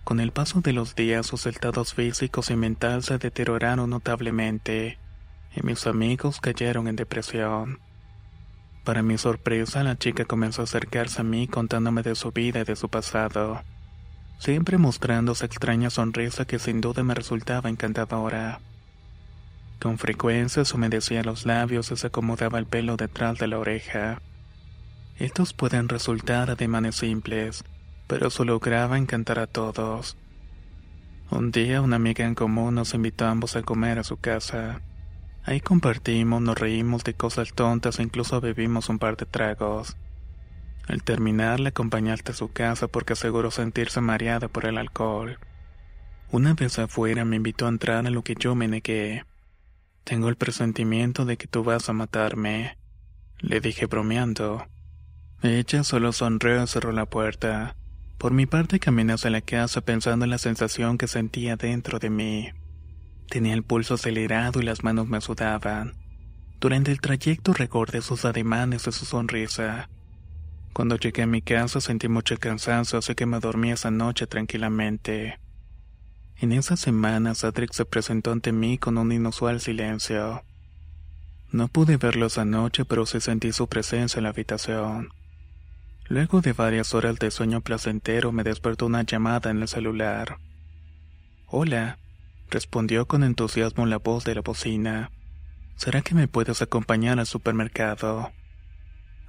Con 0.03 0.19
el 0.19 0.31
paso 0.31 0.61
de 0.61 0.73
los 0.73 0.95
días 0.95 1.27
sus 1.27 1.45
estados 1.45 1.93
físicos 1.93 2.49
y 2.49 2.55
mental 2.55 3.03
se 3.03 3.19
deterioraron 3.19 3.91
notablemente, 3.91 4.97
y 5.55 5.61
mis 5.61 5.85
amigos 5.85 6.41
cayeron 6.41 6.87
en 6.87 6.95
depresión. 6.95 7.79
Para 8.89 9.03
mi 9.03 9.19
sorpresa, 9.19 9.83
la 9.83 9.99
chica 9.99 10.25
comenzó 10.25 10.61
a 10.61 10.63
acercarse 10.63 11.21
a 11.21 11.23
mí 11.23 11.47
contándome 11.47 12.01
de 12.01 12.15
su 12.15 12.31
vida 12.31 12.61
y 12.61 12.63
de 12.63 12.75
su 12.75 12.89
pasado, 12.89 13.61
siempre 14.39 14.79
mostrando 14.79 15.33
esa 15.33 15.45
extraña 15.45 15.91
sonrisa 15.91 16.45
que 16.45 16.57
sin 16.57 16.81
duda 16.81 17.03
me 17.03 17.13
resultaba 17.13 17.69
encantadora. 17.69 18.61
Con 19.79 19.99
frecuencia 19.99 20.65
se 20.65 20.75
humedecía 20.75 21.21
los 21.21 21.45
labios 21.45 21.91
y 21.91 21.97
se 21.97 22.07
acomodaba 22.07 22.57
el 22.57 22.65
pelo 22.65 22.97
detrás 22.97 23.37
de 23.37 23.45
la 23.45 23.59
oreja. 23.59 24.23
Estos 25.19 25.53
pueden 25.53 25.87
resultar 25.87 26.49
ademanes 26.49 26.95
simples, 26.95 27.63
pero 28.07 28.29
eso 28.29 28.43
lograba 28.43 28.97
encantar 28.97 29.37
a 29.37 29.45
todos. 29.45 30.17
Un 31.29 31.51
día 31.51 31.83
una 31.83 31.97
amiga 31.97 32.25
en 32.25 32.33
común 32.33 32.73
nos 32.73 32.95
invitó 32.95 33.25
a 33.25 33.29
ambos 33.29 33.55
a 33.55 33.61
comer 33.61 33.99
a 33.99 34.03
su 34.03 34.17
casa. 34.17 34.81
Ahí 35.49 35.61
compartimos, 35.61 36.43
nos 36.43 36.59
reímos 36.59 37.03
de 37.03 37.15
cosas 37.15 37.53
tontas 37.55 37.97
e 37.97 38.03
incluso 38.03 38.39
bebimos 38.39 38.87
un 38.87 38.99
par 38.99 39.17
de 39.17 39.25
tragos. 39.25 39.97
Al 40.87 41.01
terminar 41.01 41.59
le 41.59 41.69
acompañé 41.69 42.11
hasta 42.11 42.33
su 42.33 42.51
casa 42.51 42.87
porque 42.87 43.13
aseguró 43.13 43.49
sentirse 43.49 43.99
mareada 43.99 44.47
por 44.47 44.67
el 44.67 44.77
alcohol. 44.77 45.39
Una 46.31 46.53
vez 46.53 46.77
afuera 46.77 47.25
me 47.25 47.37
invitó 47.37 47.65
a 47.65 47.69
entrar 47.69 48.05
a 48.05 48.11
lo 48.11 48.23
que 48.23 48.35
yo 48.35 48.53
me 48.53 48.67
negué. 48.67 49.25
Tengo 50.03 50.29
el 50.29 50.35
presentimiento 50.35 51.25
de 51.25 51.37
que 51.37 51.47
tú 51.47 51.63
vas 51.63 51.89
a 51.89 51.93
matarme, 51.93 52.77
le 53.39 53.59
dije 53.59 53.87
bromeando. 53.87 54.67
Ella 55.41 55.83
solo 55.83 56.13
sonrió 56.13 56.63
y 56.63 56.67
cerró 56.67 56.91
la 56.91 57.07
puerta. 57.07 57.75
Por 58.19 58.33
mi 58.33 58.45
parte 58.45 58.79
caminé 58.79 59.13
hacia 59.13 59.31
la 59.31 59.41
casa 59.41 59.81
pensando 59.81 60.25
en 60.25 60.29
la 60.29 60.37
sensación 60.37 60.99
que 60.99 61.07
sentía 61.07 61.55
dentro 61.55 61.97
de 61.97 62.11
mí. 62.11 62.51
Tenía 63.29 63.53
el 63.53 63.63
pulso 63.63 63.93
acelerado 63.93 64.59
y 64.59 64.63
las 64.63 64.83
manos 64.83 65.07
me 65.07 65.21
sudaban. 65.21 65.93
Durante 66.59 66.91
el 66.91 66.99
trayecto 66.99 67.53
recordé 67.53 68.01
sus 68.01 68.25
ademanes 68.25 68.87
y 68.87 68.91
su 68.91 69.05
sonrisa. 69.05 69.87
Cuando 70.73 70.97
llegué 70.97 71.21
a 71.21 71.27
mi 71.27 71.41
casa 71.41 71.79
sentí 71.79 72.07
mucho 72.07 72.37
cansancio, 72.37 72.99
así 72.99 73.13
que 73.13 73.25
me 73.25 73.39
dormí 73.39 73.71
esa 73.71 73.91
noche 73.91 74.27
tranquilamente. 74.27 75.39
En 76.37 76.53
esas 76.53 76.79
semanas, 76.79 77.43
Adric 77.43 77.73
se 77.73 77.85
presentó 77.85 78.31
ante 78.31 78.51
mí 78.51 78.77
con 78.77 78.97
un 78.97 79.11
inusual 79.11 79.59
silencio. 79.61 80.43
No 81.51 81.67
pude 81.67 81.97
verlo 81.97 82.27
esa 82.27 82.45
noche, 82.45 82.85
pero 82.85 83.05
sí 83.05 83.19
sentí 83.19 83.51
su 83.51 83.67
presencia 83.67 84.19
en 84.19 84.23
la 84.23 84.29
habitación. 84.29 85.09
Luego 86.07 86.41
de 86.41 86.53
varias 86.53 86.93
horas 86.93 87.19
de 87.19 87.29
sueño 87.29 87.61
placentero, 87.61 88.31
me 88.31 88.43
despertó 88.43 88.87
una 88.87 89.03
llamada 89.03 89.51
en 89.51 89.61
el 89.61 89.67
celular. 89.67 90.37
Hola, 91.45 91.99
respondió 92.49 93.07
con 93.07 93.23
entusiasmo 93.23 93.85
la 93.85 93.97
voz 93.97 94.23
de 94.25 94.35
la 94.35 94.41
bocina. 94.41 95.11
¿Será 95.75 96.01
que 96.01 96.15
me 96.15 96.27
puedes 96.27 96.61
acompañar 96.61 97.19
al 97.19 97.25
supermercado? 97.25 98.31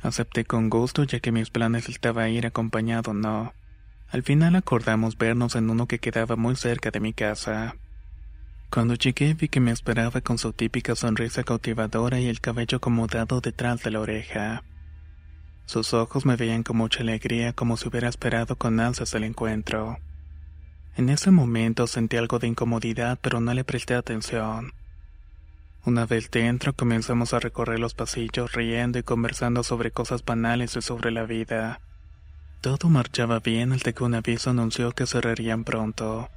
Acepté 0.03 0.45
con 0.45 0.71
gusto 0.71 1.05
ya 1.05 1.21
que 1.21 1.33
mis 1.33 1.50
planes 1.50 1.89
estaba 1.89 2.29
ir 2.29 2.47
acompañado 2.47 3.15
no. 3.15 3.55
Al 4.09 4.23
final 4.23 4.57
acordamos 4.57 5.17
vernos 5.17 5.55
en 5.55 5.71
uno 5.71 5.87
que 5.87 5.99
quedaba 5.99 6.37
muy 6.37 6.57
cerca 6.57 6.91
de 6.91 7.00
mi 7.00 7.12
casa. 7.12 7.77
Cuando 8.71 8.95
llegué 8.95 9.35
vi 9.35 9.49
que 9.49 9.61
me 9.61 9.71
esperaba 9.71 10.21
con 10.21 10.39
su 10.39 10.53
típica 10.53 10.97
sonrisa 10.97 11.45
cautivadora 11.45 12.19
y 12.21 12.29
el 12.29 12.41
cabello 12.41 12.79
acomodado 12.79 13.41
detrás 13.41 13.83
de 13.83 13.91
la 13.91 14.00
oreja. 14.00 14.65
Sus 15.67 15.95
ojos 15.95 16.27
me 16.27 16.37
veían 16.37 16.62
con 16.62 16.79
mucha 16.79 17.00
alegría 17.00 17.53
como 17.53 17.77
si 17.77 17.89
hubiera 17.89 18.09
esperado 18.09 18.57
con 18.57 18.81
ansias 18.81 19.15
el 19.15 19.25
encuentro. 19.25 19.99
En 21.00 21.09
ese 21.09 21.30
momento 21.30 21.87
sentí 21.87 22.19
algo 22.19 22.38
de 22.38 22.47
incomodidad 22.47 23.19
pero 23.23 23.40
no 23.40 23.54
le 23.54 23.64
presté 23.64 23.95
atención. 23.95 24.75
Una 25.87 26.04
vez 26.04 26.30
dentro 26.30 26.75
comenzamos 26.75 27.33
a 27.33 27.40
recorrer 27.40 27.78
los 27.78 27.95
pasillos 27.95 28.52
riendo 28.52 28.99
y 28.99 29.02
conversando 29.02 29.62
sobre 29.62 29.92
cosas 29.92 30.23
banales 30.23 30.76
y 30.76 30.83
sobre 30.83 31.11
la 31.11 31.23
vida. 31.23 31.80
Todo 32.61 32.90
marchaba 32.90 33.38
bien 33.38 33.73
hasta 33.73 33.95
que 33.95 34.04
un 34.04 34.14
aviso 34.14 34.50
anunció 34.50 34.92
que 34.92 35.07
cerrarían 35.07 35.64
pronto. 35.64 36.28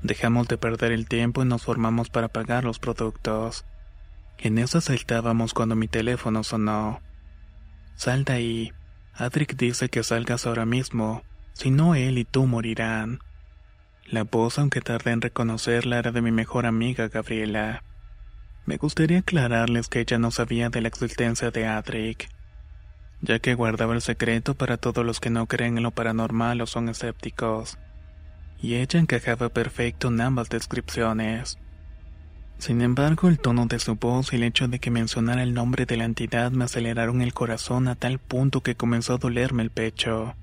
Dejamos 0.00 0.46
de 0.46 0.58
perder 0.58 0.92
el 0.92 1.08
tiempo 1.08 1.42
y 1.42 1.46
nos 1.46 1.64
formamos 1.64 2.08
para 2.08 2.28
pagar 2.28 2.62
los 2.62 2.78
productos. 2.78 3.64
En 4.38 4.58
eso 4.58 4.80
saltábamos 4.80 5.54
cuando 5.54 5.74
mi 5.74 5.88
teléfono 5.88 6.44
sonó. 6.44 7.00
Sal 7.96 8.22
de 8.22 8.32
ahí. 8.32 8.72
Adric 9.12 9.56
dice 9.56 9.88
que 9.88 10.04
salgas 10.04 10.46
ahora 10.46 10.66
mismo, 10.66 11.24
si 11.52 11.72
no 11.72 11.96
él 11.96 12.18
y 12.18 12.24
tú 12.24 12.46
morirán. 12.46 13.18
La 14.10 14.24
voz, 14.24 14.58
aunque 14.58 14.80
tardé 14.80 15.10
en 15.12 15.20
reconocerla, 15.20 15.98
era 15.98 16.12
de 16.12 16.22
mi 16.22 16.32
mejor 16.32 16.66
amiga 16.66 17.08
Gabriela. 17.08 17.84
Me 18.66 18.76
gustaría 18.76 19.20
aclararles 19.20 19.88
que 19.88 20.00
ella 20.00 20.18
no 20.18 20.30
sabía 20.30 20.70
de 20.70 20.80
la 20.80 20.88
existencia 20.88 21.50
de 21.50 21.66
Adric, 21.66 22.28
ya 23.20 23.38
que 23.38 23.54
guardaba 23.54 23.94
el 23.94 24.02
secreto 24.02 24.54
para 24.54 24.76
todos 24.76 25.04
los 25.04 25.20
que 25.20 25.30
no 25.30 25.46
creen 25.46 25.76
en 25.76 25.82
lo 25.82 25.90
paranormal 25.90 26.60
o 26.60 26.66
son 26.66 26.88
escépticos 26.88 27.78
y 28.60 28.74
ella 28.74 28.98
encajaba 28.98 29.48
perfecto 29.48 30.08
en 30.08 30.20
ambas 30.20 30.48
descripciones. 30.48 31.58
Sin 32.58 32.82
embargo, 32.82 33.28
el 33.28 33.38
tono 33.38 33.66
de 33.66 33.78
su 33.78 33.94
voz 33.94 34.32
y 34.32 34.36
el 34.36 34.42
hecho 34.42 34.66
de 34.66 34.80
que 34.80 34.90
mencionara 34.90 35.44
el 35.44 35.54
nombre 35.54 35.86
de 35.86 35.96
la 35.96 36.04
entidad 36.04 36.50
me 36.50 36.64
aceleraron 36.64 37.22
el 37.22 37.32
corazón 37.32 37.86
a 37.86 37.94
tal 37.94 38.18
punto 38.18 38.62
que 38.62 38.74
comenzó 38.74 39.14
a 39.14 39.18
dolerme 39.18 39.62
el 39.62 39.70
pecho. 39.70 40.34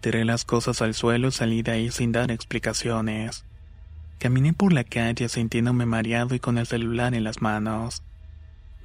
Tiré 0.00 0.24
las 0.24 0.46
cosas 0.46 0.80
al 0.80 0.94
suelo 0.94 1.28
y 1.28 1.32
salí 1.32 1.62
de 1.62 1.72
ahí 1.72 1.90
sin 1.90 2.12
dar 2.12 2.30
explicaciones. 2.30 3.44
Caminé 4.18 4.54
por 4.54 4.72
la 4.72 4.84
calle 4.84 5.28
sintiéndome 5.28 5.84
mareado 5.84 6.34
y 6.34 6.40
con 6.40 6.56
el 6.56 6.66
celular 6.66 7.14
en 7.14 7.24
las 7.24 7.42
manos. 7.42 8.02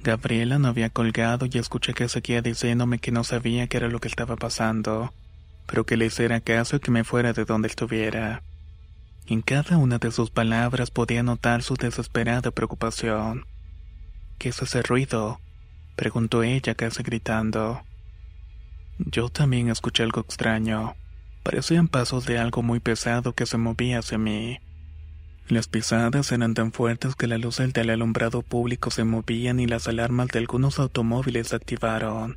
Gabriela 0.02 0.58
no 0.58 0.68
había 0.68 0.90
colgado 0.90 1.46
y 1.50 1.58
escuché 1.58 1.94
que 1.94 2.08
seguía 2.08 2.42
diciéndome 2.42 2.98
que 2.98 3.12
no 3.12 3.24
sabía 3.24 3.66
qué 3.66 3.78
era 3.78 3.88
lo 3.88 3.98
que 3.98 4.08
estaba 4.08 4.36
pasando, 4.36 5.12
pero 5.66 5.84
que 5.86 5.96
le 5.96 6.06
hiciera 6.06 6.40
caso 6.40 6.80
que 6.80 6.90
me 6.90 7.02
fuera 7.02 7.32
de 7.32 7.46
donde 7.46 7.68
estuviera. 7.68 8.42
En 9.26 9.40
cada 9.40 9.78
una 9.78 9.98
de 9.98 10.12
sus 10.12 10.30
palabras 10.30 10.90
podía 10.90 11.22
notar 11.22 11.62
su 11.62 11.74
desesperada 11.74 12.50
preocupación. 12.50 13.46
¿Qué 14.38 14.50
es 14.50 14.60
ese 14.60 14.82
ruido? 14.82 15.40
preguntó 15.96 16.42
ella 16.42 16.74
casi 16.74 17.02
gritando. 17.02 17.82
Yo 18.98 19.30
también 19.30 19.70
escuché 19.70 20.02
algo 20.02 20.20
extraño. 20.20 20.94
Parecían 21.46 21.86
pasos 21.86 22.26
de 22.26 22.38
algo 22.38 22.64
muy 22.64 22.80
pesado 22.80 23.32
que 23.32 23.46
se 23.46 23.56
movía 23.56 24.00
hacia 24.00 24.18
mí. 24.18 24.58
Las 25.46 25.68
pisadas 25.68 26.32
eran 26.32 26.54
tan 26.54 26.72
fuertes 26.72 27.14
que 27.14 27.28
la 27.28 27.38
luz 27.38 27.58
del 27.58 27.90
alumbrado 27.90 28.42
público 28.42 28.90
se 28.90 29.04
movían 29.04 29.60
y 29.60 29.68
las 29.68 29.86
alarmas 29.86 30.26
de 30.26 30.40
algunos 30.40 30.80
automóviles 30.80 31.46
se 31.46 31.54
activaron. 31.54 32.36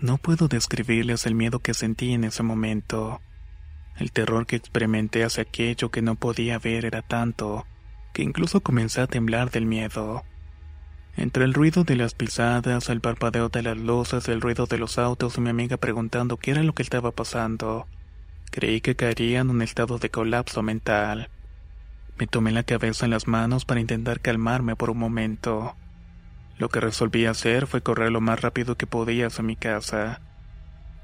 No 0.00 0.16
puedo 0.16 0.48
describirles 0.48 1.26
el 1.26 1.34
miedo 1.34 1.58
que 1.58 1.74
sentí 1.74 2.14
en 2.14 2.24
ese 2.24 2.42
momento. 2.42 3.20
El 3.98 4.10
terror 4.10 4.46
que 4.46 4.56
experimenté 4.56 5.22
hacia 5.22 5.42
aquello 5.42 5.90
que 5.90 6.00
no 6.00 6.14
podía 6.14 6.58
ver 6.58 6.86
era 6.86 7.02
tanto, 7.02 7.66
que 8.14 8.22
incluso 8.22 8.62
comencé 8.62 9.02
a 9.02 9.06
temblar 9.06 9.50
del 9.50 9.66
miedo. 9.66 10.24
Entre 11.14 11.44
el 11.44 11.52
ruido 11.52 11.84
de 11.84 11.96
las 11.96 12.14
pisadas, 12.14 12.88
el 12.88 13.02
parpadeo 13.02 13.50
de 13.50 13.64
las 13.64 13.76
luces, 13.76 14.28
el 14.28 14.40
ruido 14.40 14.64
de 14.64 14.78
los 14.78 14.96
autos 14.96 15.36
y 15.36 15.42
mi 15.42 15.50
amiga 15.50 15.76
preguntando 15.76 16.38
qué 16.38 16.52
era 16.52 16.62
lo 16.62 16.72
que 16.72 16.82
estaba 16.82 17.10
pasando, 17.10 17.86
creí 18.50 18.80
que 18.80 18.96
caería 18.96 19.40
en 19.40 19.50
un 19.50 19.62
estado 19.62 19.98
de 19.98 20.10
colapso 20.10 20.62
mental. 20.62 21.30
Me 22.18 22.26
tomé 22.26 22.50
la 22.50 22.64
cabeza 22.64 23.04
en 23.04 23.12
las 23.12 23.28
manos 23.28 23.64
para 23.64 23.80
intentar 23.80 24.20
calmarme 24.20 24.76
por 24.76 24.90
un 24.90 24.98
momento. 24.98 25.76
Lo 26.58 26.68
que 26.68 26.80
resolví 26.80 27.26
hacer 27.26 27.66
fue 27.66 27.80
correr 27.80 28.10
lo 28.10 28.20
más 28.20 28.40
rápido 28.40 28.76
que 28.76 28.86
podía 28.86 29.28
hacia 29.28 29.44
mi 29.44 29.54
casa. 29.54 30.20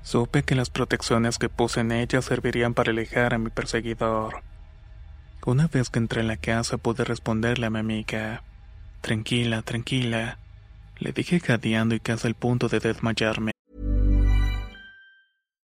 Supe 0.03 0.43
que 0.43 0.55
las 0.55 0.69
protecciones 0.69 1.39
que 1.39 1.49
puse 1.49 1.81
en 1.81 1.93
ella 1.93 2.21
servirían 2.21 2.75
para 2.75 2.91
alejar 2.91 3.33
a 3.33 3.39
mi 3.39 3.51
perseguidor. 3.51 4.43
Una 5.47 5.69
vez 5.69 5.89
que 5.89 5.99
entré 5.99 6.21
en 6.21 6.29
la 6.29 6.37
casa 6.37 6.79
pude 6.79 7.05
responderle 7.05 7.67
a 7.67 7.71
mi 7.71 7.79
amiga. 7.79 8.43
Tranquila, 9.01 9.63
tranquila. 9.63 10.39
Le 10.99 11.13
dije 11.13 11.41
jadeando 11.41 11.95
y 11.95 12.01
casi 12.01 12.27
al 12.27 12.35
punto 12.35 12.69
de 12.69 12.81
desmayarme. 12.81 13.53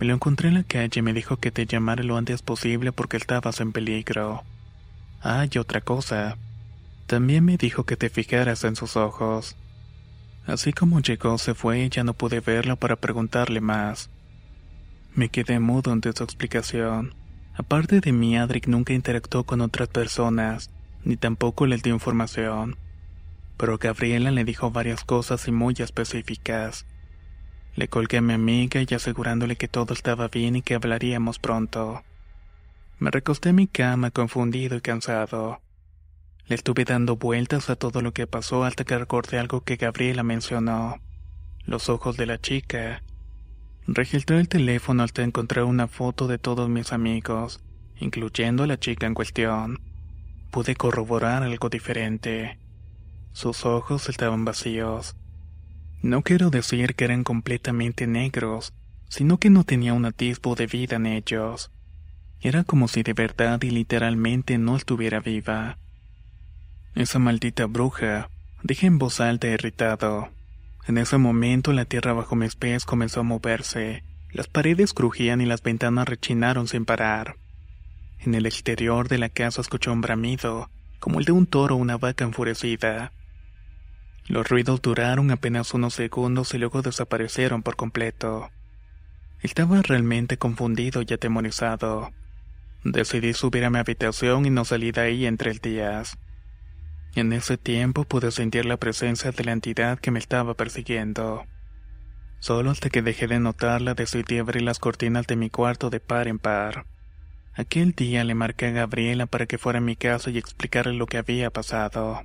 Me 0.00 0.06
lo 0.06 0.14
encontré 0.14 0.48
en 0.48 0.54
la 0.54 0.62
calle 0.62 1.00
y 1.00 1.02
me 1.02 1.12
dijo 1.12 1.36
que 1.36 1.50
te 1.50 1.66
llamara 1.66 2.02
lo 2.02 2.16
antes 2.16 2.40
posible 2.40 2.90
porque 2.90 3.18
estabas 3.18 3.60
en 3.60 3.70
peligro. 3.70 4.42
Ah, 5.20 5.46
y 5.50 5.58
otra 5.58 5.82
cosa. 5.82 6.38
También 7.06 7.44
me 7.44 7.58
dijo 7.58 7.84
que 7.84 7.98
te 7.98 8.08
fijaras 8.08 8.64
en 8.64 8.76
sus 8.76 8.96
ojos. 8.96 9.56
Así 10.46 10.72
como 10.72 11.00
llegó, 11.00 11.36
se 11.36 11.52
fue 11.54 11.80
y 11.80 11.90
ya 11.90 12.02
no 12.02 12.14
pude 12.14 12.40
verlo 12.40 12.76
para 12.76 12.96
preguntarle 12.96 13.60
más. 13.60 14.08
Me 15.14 15.28
quedé 15.28 15.60
mudo 15.60 15.92
ante 15.92 16.14
su 16.14 16.24
explicación. 16.24 17.12
Aparte 17.54 18.00
de 18.00 18.12
mí, 18.12 18.38
Adric 18.38 18.68
nunca 18.68 18.94
interactuó 18.94 19.44
con 19.44 19.60
otras 19.60 19.88
personas, 19.88 20.70
ni 21.04 21.18
tampoco 21.18 21.66
les 21.66 21.82
dio 21.82 21.92
información. 21.92 22.76
Pero 23.58 23.76
Gabriela 23.76 24.30
le 24.30 24.44
dijo 24.44 24.70
varias 24.70 25.04
cosas 25.04 25.46
y 25.46 25.52
muy 25.52 25.74
específicas. 25.78 26.86
Le 27.76 27.88
colgué 27.88 28.18
a 28.18 28.22
mi 28.22 28.32
amiga 28.32 28.82
y 28.86 28.94
asegurándole 28.94 29.56
que 29.56 29.68
todo 29.68 29.94
estaba 29.94 30.28
bien 30.28 30.56
y 30.56 30.62
que 30.62 30.74
hablaríamos 30.74 31.38
pronto. 31.38 32.02
Me 32.98 33.10
recosté 33.10 33.50
en 33.50 33.56
mi 33.56 33.66
cama 33.68 34.10
confundido 34.10 34.76
y 34.76 34.80
cansado. 34.80 35.60
Le 36.46 36.56
estuve 36.56 36.84
dando 36.84 37.16
vueltas 37.16 37.70
a 37.70 37.76
todo 37.76 38.02
lo 38.02 38.12
que 38.12 38.26
pasó 38.26 38.64
hasta 38.64 38.84
que 38.84 38.98
recordé 38.98 39.38
algo 39.38 39.62
que 39.62 39.76
Gabriela 39.76 40.22
mencionó. 40.22 41.00
Los 41.64 41.88
ojos 41.88 42.16
de 42.16 42.26
la 42.26 42.38
chica. 42.38 43.02
Registré 43.86 44.40
el 44.40 44.48
teléfono 44.48 45.04
hasta 45.04 45.22
encontrar 45.22 45.64
una 45.64 45.86
foto 45.86 46.26
de 46.26 46.38
todos 46.38 46.68
mis 46.68 46.92
amigos, 46.92 47.60
incluyendo 47.98 48.64
a 48.64 48.66
la 48.66 48.80
chica 48.80 49.06
en 49.06 49.14
cuestión. 49.14 49.80
Pude 50.50 50.74
corroborar 50.74 51.44
algo 51.44 51.68
diferente. 51.68 52.58
Sus 53.32 53.64
ojos 53.64 54.08
estaban 54.08 54.44
vacíos 54.44 55.14
no 56.02 56.22
quiero 56.22 56.50
decir 56.50 56.94
que 56.94 57.04
eran 57.04 57.24
completamente 57.24 58.06
negros, 58.06 58.72
sino 59.08 59.38
que 59.38 59.50
no 59.50 59.64
tenía 59.64 59.92
un 59.92 60.04
atisbo 60.06 60.54
de 60.54 60.66
vida 60.66 60.96
en 60.96 61.06
ellos. 61.06 61.70
Era 62.40 62.64
como 62.64 62.88
si 62.88 63.02
de 63.02 63.12
verdad 63.12 63.60
y 63.62 63.70
literalmente 63.70 64.56
no 64.56 64.76
estuviera 64.76 65.20
viva. 65.20 65.76
Esa 66.94 67.18
maldita 67.18 67.66
bruja, 67.66 68.30
dije 68.62 68.86
en 68.86 68.98
voz 68.98 69.20
alta 69.20 69.48
irritado. 69.48 70.30
En 70.86 70.96
ese 70.96 71.18
momento 71.18 71.72
la 71.72 71.84
tierra 71.84 72.14
bajo 72.14 72.34
mis 72.34 72.56
pies 72.56 72.84
comenzó 72.84 73.20
a 73.20 73.24
moverse, 73.24 74.02
las 74.32 74.46
paredes 74.46 74.94
crujían 74.94 75.40
y 75.40 75.46
las 75.46 75.62
ventanas 75.62 76.08
rechinaron 76.08 76.66
sin 76.66 76.84
parar. 76.84 77.36
En 78.20 78.34
el 78.34 78.46
exterior 78.46 79.08
de 79.08 79.18
la 79.18 79.28
casa 79.28 79.60
escuché 79.60 79.90
un 79.90 80.00
bramido, 80.00 80.70
como 80.98 81.18
el 81.18 81.24
de 81.24 81.32
un 81.32 81.46
toro 81.46 81.74
o 81.74 81.78
una 81.78 81.96
vaca 81.96 82.24
enfurecida. 82.24 83.12
Los 84.26 84.48
ruidos 84.48 84.80
duraron 84.82 85.30
apenas 85.30 85.74
unos 85.74 85.94
segundos 85.94 86.54
y 86.54 86.58
luego 86.58 86.82
desaparecieron 86.82 87.62
por 87.62 87.76
completo. 87.76 88.50
Estaba 89.42 89.80
realmente 89.82 90.36
confundido 90.36 91.02
y 91.06 91.12
atemorizado. 91.12 92.12
Decidí 92.84 93.32
subir 93.32 93.64
a 93.64 93.70
mi 93.70 93.78
habitación 93.78 94.46
y 94.46 94.50
no 94.50 94.64
salí 94.64 94.92
de 94.92 95.00
ahí 95.00 95.26
en 95.26 95.36
tres 95.36 95.60
días. 95.60 96.18
En 97.14 97.32
ese 97.32 97.58
tiempo 97.58 98.04
pude 98.04 98.30
sentir 98.30 98.66
la 98.66 98.76
presencia 98.76 99.32
de 99.32 99.44
la 99.44 99.52
entidad 99.52 99.98
que 99.98 100.10
me 100.10 100.18
estaba 100.18 100.54
persiguiendo. 100.54 101.44
Solo 102.38 102.70
hasta 102.70 102.88
que 102.88 103.02
dejé 103.02 103.26
de 103.26 103.40
notarla 103.40 103.94
decidí 103.94 104.38
abrir 104.38 104.62
las 104.62 104.78
cortinas 104.78 105.26
de 105.26 105.36
mi 105.36 105.50
cuarto 105.50 105.90
de 105.90 106.00
par 106.00 106.28
en 106.28 106.38
par. 106.38 106.86
Aquel 107.54 107.92
día 107.92 108.24
le 108.24 108.34
marqué 108.34 108.66
a 108.66 108.70
Gabriela 108.70 109.26
para 109.26 109.46
que 109.46 109.58
fuera 109.58 109.78
a 109.78 109.82
mi 109.82 109.96
casa 109.96 110.30
y 110.30 110.38
explicarle 110.38 110.94
lo 110.94 111.06
que 111.06 111.18
había 111.18 111.50
pasado. 111.50 112.22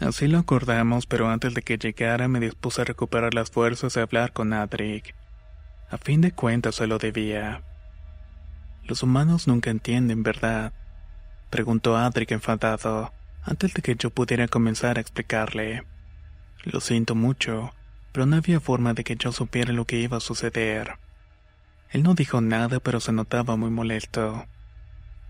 Así 0.00 0.26
lo 0.26 0.38
acordamos, 0.38 1.06
pero 1.06 1.30
antes 1.30 1.54
de 1.54 1.62
que 1.62 1.78
llegara 1.78 2.28
me 2.28 2.40
dispuse 2.40 2.82
a 2.82 2.84
recuperar 2.84 3.34
las 3.34 3.50
fuerzas 3.50 3.94
de 3.94 4.02
hablar 4.02 4.32
con 4.32 4.52
Adric. 4.52 5.14
A 5.90 5.98
fin 5.98 6.20
de 6.20 6.32
cuentas 6.32 6.76
se 6.76 6.86
lo 6.86 6.98
debía. 6.98 7.62
Los 8.84 9.02
humanos 9.02 9.46
nunca 9.46 9.70
entienden, 9.70 10.22
¿verdad? 10.22 10.72
Preguntó 11.50 11.96
Adric 11.96 12.32
enfadado, 12.32 13.12
antes 13.42 13.74
de 13.74 13.82
que 13.82 13.94
yo 13.94 14.10
pudiera 14.10 14.48
comenzar 14.48 14.98
a 14.98 15.00
explicarle. 15.00 15.84
Lo 16.64 16.80
siento 16.80 17.14
mucho, 17.14 17.72
pero 18.12 18.26
no 18.26 18.36
había 18.36 18.60
forma 18.60 18.94
de 18.94 19.04
que 19.04 19.16
yo 19.16 19.32
supiera 19.32 19.72
lo 19.72 19.84
que 19.84 19.98
iba 19.98 20.16
a 20.16 20.20
suceder. 20.20 20.98
Él 21.90 22.02
no 22.02 22.14
dijo 22.14 22.40
nada, 22.40 22.80
pero 22.80 23.00
se 23.00 23.12
notaba 23.12 23.56
muy 23.56 23.70
molesto. 23.70 24.46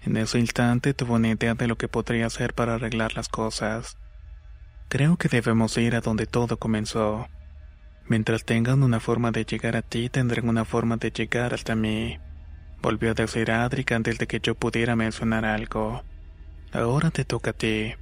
En 0.05 0.17
ese 0.17 0.39
instante 0.39 0.95
tuvo 0.95 1.15
una 1.15 1.29
idea 1.29 1.55
de 1.55 1.67
lo 1.67 1.77
que 1.77 1.89
podría 1.89 2.27
hacer 2.27 2.55
para 2.55 2.75
arreglar 2.75 3.15
las 3.15 3.29
cosas. 3.29 3.97
Creo 4.93 5.17
que 5.17 5.31
debemos 5.31 5.79
ir 5.79 5.97
a 5.97 6.03
donde 6.03 6.27
todo 6.27 6.59
comenzó. 6.59 7.27
Mientras 8.09 8.45
tengan 8.45 8.83
una 8.83 9.01
forma 9.01 9.31
de 9.31 9.47
llegar 9.47 9.75
a 9.75 9.81
ti, 9.81 10.11
tendrán 10.11 10.51
una 10.51 10.67
forma 10.67 10.99
de 10.99 11.11
llegar 11.11 11.55
hasta 11.55 11.75
mí. 11.75 12.19
Volvió 12.83 13.13
a 13.13 13.15
decir 13.15 13.53
Adric 13.53 13.91
antes 13.93 14.19
de 14.19 14.27
que 14.27 14.41
yo 14.41 14.55
pudiera 14.55 14.95
mencionar 14.95 15.47
algo. 15.47 16.03
Ahora 16.75 17.11
te 17.11 17.25
toca 17.25 17.53
a 17.53 17.55
ti. 17.55 17.95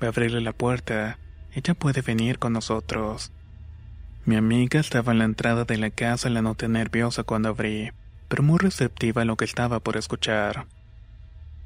Ve 0.00 0.06
a 0.06 0.08
abrirle 0.08 0.40
la 0.40 0.54
puerta. 0.54 1.18
Ella 1.52 1.74
puede 1.74 2.00
venir 2.00 2.38
con 2.38 2.54
nosotros. 2.54 3.30
Mi 4.24 4.36
amiga 4.36 4.80
estaba 4.80 5.12
en 5.12 5.18
la 5.18 5.26
entrada 5.26 5.66
de 5.66 5.76
la 5.76 5.90
casa 5.90 6.30
la 6.30 6.40
noté 6.40 6.68
nerviosa 6.68 7.24
cuando 7.24 7.50
abrí, 7.50 7.90
pero 8.28 8.42
muy 8.42 8.56
receptiva 8.56 9.20
a 9.20 9.24
lo 9.26 9.36
que 9.36 9.44
estaba 9.44 9.78
por 9.80 9.98
escuchar. 9.98 10.68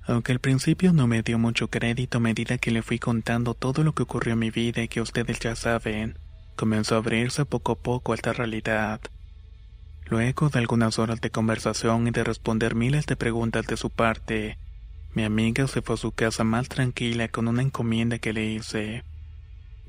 Aunque 0.09 0.33
al 0.33 0.39
principio 0.39 0.95
no 0.95 1.07
me 1.07 1.23
dio 1.23 1.39
mucho 1.39 1.69
crédito 1.69 2.17
a 2.17 2.21
medida 2.23 2.57
que 2.57 2.71
le 2.71 2.81
fui 2.81 2.99
contando 2.99 3.53
todo 3.53 3.85
lo 3.85 3.93
que 3.93 4.05
ocurrió 4.05 4.33
en 4.33 4.39
mi 4.39 4.51
vida 4.51 4.83
y 4.83 4.89
que 4.89 5.03
ustedes 5.03 5.39
ya 5.39 5.55
saben, 5.55 6.19
comenzó 6.57 6.95
a 6.95 6.99
abrirse 6.99 7.45
poco 7.45 7.73
a 7.73 7.75
poco 7.77 8.13
a 8.13 8.15
esta 8.15 8.33
realidad. 8.33 9.03
Luego 10.07 10.49
de 10.49 10.61
algunas 10.61 10.99
horas 10.99 11.21
de 11.21 11.29
conversación 11.29 12.09
y 12.09 12.11
de 12.11 12.25
responder 12.25 12.75
miles 12.75 13.05
de 13.05 13.17
preguntas 13.17 13.67
de 13.67 13.77
su 13.77 13.91
parte, 13.91 14.57
mi 15.13 15.25
amiga 15.25 15.69
se 15.69 15.83
fue 15.83 15.97
a 15.97 15.99
su 15.99 16.13
casa 16.13 16.43
más 16.43 16.71
tranquila 16.71 17.29
con 17.29 17.47
una 17.47 17.61
encomienda 17.61 18.19
que 18.19 18.33
le 18.33 18.47
hice. 18.47 19.05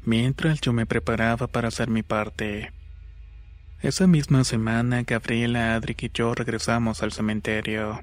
Mientras 0.03 0.59
yo 0.59 0.73
me 0.73 0.85
preparaba 0.85 1.47
para 1.47 1.69
hacer 1.69 1.89
mi 1.89 2.03
parte. 2.03 2.73
Esa 3.81 4.05
misma 4.05 4.43
semana, 4.43 5.03
Gabriela, 5.03 5.75
Adric 5.75 6.03
y 6.03 6.11
yo 6.13 6.35
regresamos 6.35 7.03
al 7.03 7.13
cementerio. 7.13 8.01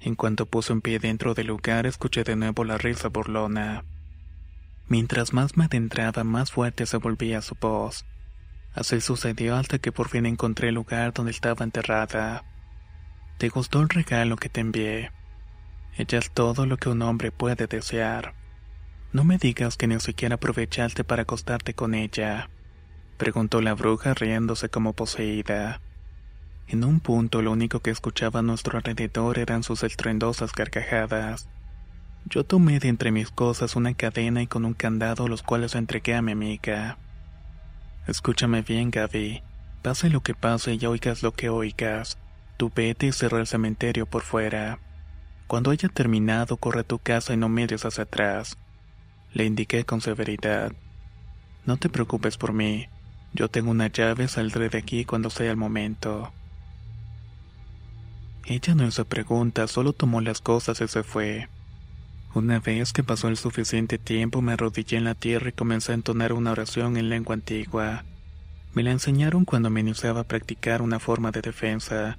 En 0.00 0.14
cuanto 0.14 0.46
puse 0.46 0.72
un 0.72 0.80
pie 0.80 0.98
dentro 0.98 1.34
del 1.34 1.48
lugar, 1.48 1.86
escuché 1.86 2.24
de 2.24 2.34
nuevo 2.34 2.64
la 2.64 2.78
risa 2.78 3.08
burlona. 3.08 3.84
Mientras 4.88 5.34
más 5.34 5.58
me 5.58 5.66
adentraba, 5.66 6.24
más 6.24 6.50
fuerte 6.50 6.86
se 6.86 6.96
volvía 6.96 7.42
su 7.42 7.54
voz. 7.54 8.06
Así 8.72 9.00
sucedió 9.00 9.56
hasta 9.56 9.78
que 9.78 9.92
por 9.92 10.08
fin 10.08 10.24
encontré 10.24 10.68
el 10.68 10.76
lugar 10.76 11.12
donde 11.12 11.32
estaba 11.32 11.64
enterrada. 11.64 12.44
¿Te 13.36 13.50
gustó 13.50 13.82
el 13.82 13.90
regalo 13.90 14.36
que 14.36 14.48
te 14.48 14.60
envié? 14.60 15.12
Ella 15.96 16.18
es 16.18 16.30
todo 16.30 16.66
lo 16.66 16.78
que 16.78 16.88
un 16.88 17.02
hombre 17.02 17.30
puede 17.30 17.66
desear. 17.66 18.34
No 19.12 19.24
me 19.24 19.38
digas 19.38 19.76
que 19.76 19.86
ni 19.86 20.00
siquiera 20.00 20.36
aprovechaste 20.36 21.04
para 21.04 21.22
acostarte 21.22 21.74
con 21.74 21.94
ella, 21.94 22.48
preguntó 23.16 23.60
la 23.60 23.74
bruja 23.74 24.14
riéndose 24.14 24.70
como 24.70 24.94
poseída. 24.94 25.80
En 26.70 26.84
un 26.84 27.00
punto 27.00 27.42
lo 27.42 27.50
único 27.50 27.80
que 27.80 27.90
escuchaba 27.90 28.38
a 28.38 28.42
nuestro 28.44 28.78
alrededor 28.78 29.40
eran 29.40 29.64
sus 29.64 29.82
estruendosas 29.82 30.52
carcajadas. 30.52 31.48
Yo 32.26 32.44
tomé 32.44 32.78
de 32.78 32.86
entre 32.86 33.10
mis 33.10 33.32
cosas 33.32 33.74
una 33.74 33.92
cadena 33.94 34.40
y 34.40 34.46
con 34.46 34.64
un 34.64 34.74
candado 34.74 35.26
los 35.26 35.42
cuales 35.42 35.74
entregué 35.74 36.14
a 36.14 36.22
mi 36.22 36.30
amiga. 36.30 36.96
Escúchame 38.06 38.62
bien, 38.62 38.92
Gaby. 38.92 39.42
Pase 39.82 40.10
lo 40.10 40.20
que 40.20 40.34
pase 40.34 40.74
y 40.74 40.86
oigas 40.86 41.24
lo 41.24 41.32
que 41.32 41.48
oigas. 41.48 42.18
Tú 42.56 42.70
vete 42.72 43.08
y 43.08 43.12
cierra 43.12 43.40
el 43.40 43.48
cementerio 43.48 44.06
por 44.06 44.22
fuera. 44.22 44.78
Cuando 45.48 45.72
haya 45.72 45.88
terminado, 45.88 46.56
corre 46.56 46.82
a 46.82 46.84
tu 46.84 47.00
casa 47.00 47.34
y 47.34 47.36
no 47.36 47.48
mires 47.48 47.84
hacia 47.84 48.04
atrás. 48.04 48.56
Le 49.32 49.44
indiqué 49.44 49.84
con 49.84 50.00
severidad. 50.02 50.72
No 51.66 51.78
te 51.78 51.88
preocupes 51.88 52.36
por 52.36 52.52
mí. 52.52 52.86
Yo 53.32 53.48
tengo 53.48 53.72
una 53.72 53.88
llave, 53.88 54.28
saldré 54.28 54.68
de 54.68 54.78
aquí 54.78 55.04
cuando 55.04 55.30
sea 55.30 55.50
el 55.50 55.56
momento. 55.56 56.32
Ella 58.44 58.74
no 58.74 58.86
hizo 58.86 59.04
pregunta, 59.04 59.66
solo 59.68 59.92
tomó 59.92 60.20
las 60.20 60.40
cosas 60.40 60.80
y 60.80 60.88
se 60.88 61.02
fue. 61.02 61.48
Una 62.34 62.60
vez 62.60 62.92
que 62.92 63.02
pasó 63.02 63.28
el 63.28 63.36
suficiente 63.36 63.98
tiempo 63.98 64.40
me 64.40 64.52
arrodillé 64.52 64.96
en 64.96 65.04
la 65.04 65.14
tierra 65.14 65.48
y 65.48 65.52
comencé 65.52 65.92
a 65.92 65.96
entonar 65.96 66.32
una 66.32 66.52
oración 66.52 66.96
en 66.96 67.08
lengua 67.08 67.34
antigua. 67.34 68.04
Me 68.72 68.84
la 68.84 68.92
enseñaron 68.92 69.44
cuando 69.44 69.68
me 69.68 69.80
iniciaba 69.80 70.20
a 70.20 70.28
practicar 70.28 70.80
una 70.80 71.00
forma 71.00 71.32
de 71.32 71.42
defensa, 71.42 72.18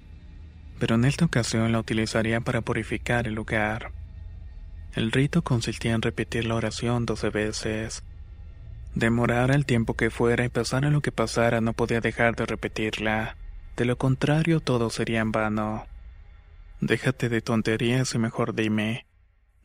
pero 0.80 0.96
en 0.96 1.06
esta 1.06 1.26
ocasión 1.26 1.72
la 1.72 1.80
utilizaría 1.80 2.42
para 2.42 2.62
purificar 2.62 3.26
el 3.28 3.36
lugar. 3.36 3.94
El 4.94 5.14
rito 5.14 5.44
consistía 5.44 5.94
en 5.94 6.02
repetir 6.02 6.46
la 6.46 6.56
oración 6.56 7.06
doce 7.06 7.30
veces. 7.30 8.04
Demorara 8.94 9.56
el 9.56 9.66
tiempo 9.66 9.94
que 9.94 10.10
fuera 10.10 10.44
y 10.44 10.50
pasara 10.50 10.90
lo 10.90 11.00
que 11.00 11.14
pasara 11.14 11.62
no 11.62 11.72
podía 11.72 12.02
dejar 12.02 12.36
de 12.36 12.46
repetirla. 12.46 13.38
De 13.78 13.86
lo 13.86 13.98
contrario 13.98 14.60
todo 14.60 14.90
sería 14.90 15.22
en 15.22 15.32
vano. 15.32 15.86
Déjate 16.82 17.30
de 17.30 17.42
tonterías 17.42 18.16
y 18.16 18.18
mejor 18.18 18.56
dime, 18.56 19.06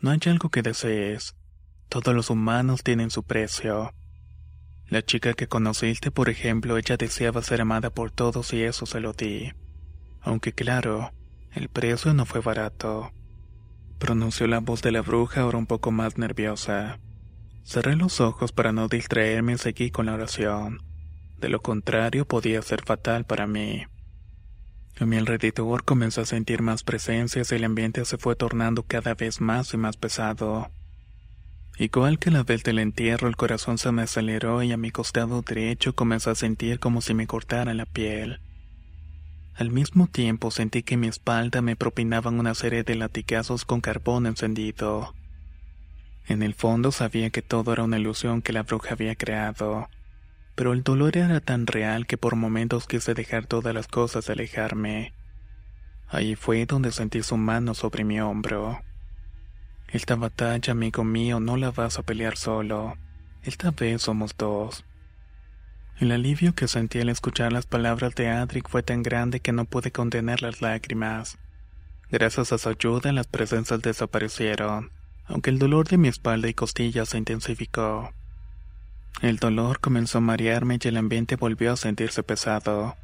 no 0.00 0.11
hay 0.11 0.20
algo 0.26 0.50
que 0.50 0.61
desees. 0.61 1.35
Todos 1.88 2.14
los 2.14 2.29
humanos 2.29 2.83
tienen 2.83 3.11
su 3.11 3.22
precio. 3.22 3.94
La 4.88 5.02
chica 5.02 5.33
que 5.33 5.48
conociste, 5.48 6.11
por 6.11 6.29
ejemplo, 6.29 6.76
ella 6.76 6.98
deseaba 6.98 7.40
ser 7.40 7.62
amada 7.62 7.88
por 7.88 8.11
todos 8.11 8.52
y 8.52 8.62
eso 8.62 8.85
se 8.85 9.00
lo 9.00 9.14
di. 9.14 9.50
Aunque 10.20 10.52
claro, 10.52 11.12
el 11.55 11.70
precio 11.70 12.12
no 12.12 12.26
fue 12.26 12.40
barato. 12.40 13.11
Pronunció 13.98 14.46
la 14.46 14.61
voz 14.61 14.83
de 14.83 14.92
la 14.92 15.00
bruja 15.00 15.40
ahora 15.40 15.57
un 15.57 15.66
poco 15.66 15.90
más 15.90 16.18
nerviosa. 16.18 17.00
Cerré 17.64 17.96
los 17.96 18.20
ojos 18.20 18.52
para 18.52 18.72
no 18.72 18.88
distraerme 18.88 19.55
y 19.55 19.59
seguí 19.59 19.90
con 19.90 20.05
la 20.05 20.14
oración. 20.14 20.83
De 21.38 21.48
lo 21.48 21.62
contrario 21.62 22.29
podía 22.29 22.61
ser 22.61 22.85
fatal 22.85 23.24
para 23.24 23.46
mí. 23.46 23.87
A 24.98 25.04
mi 25.04 25.16
alrededor 25.16 25.85
comenzó 25.85 26.22
a 26.22 26.26
sentir 26.26 26.62
más 26.62 26.82
presencias 26.82 27.52
y 27.52 27.56
el 27.56 27.64
ambiente 27.64 28.02
se 28.06 28.16
fue 28.16 28.35
tornando 28.35 28.82
cada 28.82 29.14
vez 29.14 29.42
más 29.42 29.74
y 29.74 29.76
más 29.76 29.98
pesado. 29.98 30.70
Igual 31.78 32.18
que 32.18 32.30
la 32.30 32.42
vez 32.42 32.62
del 32.62 32.78
entierro, 32.78 33.28
el 33.28 33.37
corazón 33.37 33.76
se 33.76 33.92
me 33.92 34.02
aceleró 34.02 34.62
y 34.62 34.72
a 34.72 34.78
mi 34.78 34.90
costado 34.90 35.42
derecho 35.42 35.94
comenzó 35.94 36.30
a 36.30 36.35
sentir 36.35 36.78
como 36.78 37.02
si 37.02 37.12
me 37.12 37.26
cortara 37.26 37.74
la 37.74 37.85
piel. 37.85 38.40
Al 39.54 39.70
mismo 39.70 40.06
tiempo 40.06 40.50
sentí 40.50 40.82
que 40.82 40.96
mi 40.96 41.09
espalda 41.09 41.61
me 41.61 41.76
propinaban 41.76 42.38
una 42.38 42.54
serie 42.54 42.82
de 42.82 42.94
latigazos 42.94 43.66
con 43.66 43.82
carbón 43.82 44.26
encendido. 44.26 45.14
En 46.26 46.42
el 46.42 46.54
fondo 46.54 46.90
sabía 46.90 47.28
que 47.28 47.42
todo 47.42 47.74
era 47.74 47.85
una 47.85 47.98
ilusión 47.98 48.40
que 48.40 48.54
la 48.54 48.62
bruja 48.62 48.94
había 48.94 49.14
creado 49.14 49.88
pero 50.57 50.73
el 50.73 50.83
dolor 50.83 51.16
era 51.19 51.40
tan 51.40 51.66
real 51.66 52.07
que 52.07 52.16
por 52.16 52.35
momentos 52.35 52.87
quise 52.87 53.14
dejar 53.14 53.47
todas 53.47 53.75
las 53.75 53.87
cosas 53.87 54.29
y 54.29 54.33
alejarme. 54.33 55.12
Ahí 56.09 56.35
fue 56.35 56.64
donde 56.64 56.92
sentí 56.92 57.23
su 57.23 57.37
mano 57.37 57.75
sobre 57.75 58.05
mi 58.05 58.21
hombro. 58.21 58.81
Esta 59.88 60.16
batalla, 60.16 60.73
amigo 60.73 61.05
mío, 61.05 61.40
no 61.40 61.57
la 61.57 61.71
vas 61.71 61.99
a 61.99 62.03
pelear 62.03 62.38
solo. 62.38 62.97
Esta 63.42 63.71
vez 63.71 64.03
somos 64.03 64.35
dos. 64.37 64.85
El 65.99 66.11
alivio 66.11 66.55
que 66.55 66.69
sentí 66.69 67.01
al 67.01 67.11
escuchar 67.11 67.53
las 67.53 67.66
palabras 67.66 68.14
de 68.14 68.29
Adric 68.29 68.69
fue 68.69 68.83
tan 68.83 69.03
grande 69.03 69.40
que 69.40 69.53
no 69.53 69.66
pude 69.66 69.92
contener 69.92 70.42
las 70.42 70.62
lágrimas. 70.62 71.38
Gracias 72.11 72.53
a 72.53 72.59
su 72.59 72.69
ayuda, 72.69 73.12
las 73.12 73.27
presencias 73.27 73.83
desaparecieron, 73.83 74.90
aunque 75.27 75.51
el 75.51 75.59
dolor 75.59 75.87
de 75.88 75.99
mi 75.99 76.09
espalda 76.09 76.49
y 76.49 76.55
costillas 76.55 77.11
se 77.11 77.19
intensificó. 77.19 78.12
El 79.22 79.38
dolor 79.38 79.81
comenzó 79.81 80.18
a 80.18 80.20
marearme 80.20 80.79
y 80.83 80.88
el 80.88 80.98
ambiente 80.98 81.37
volvió 81.37 81.72
a 81.72 81.76
sentirse 81.76 82.22
pesado. 82.22 82.96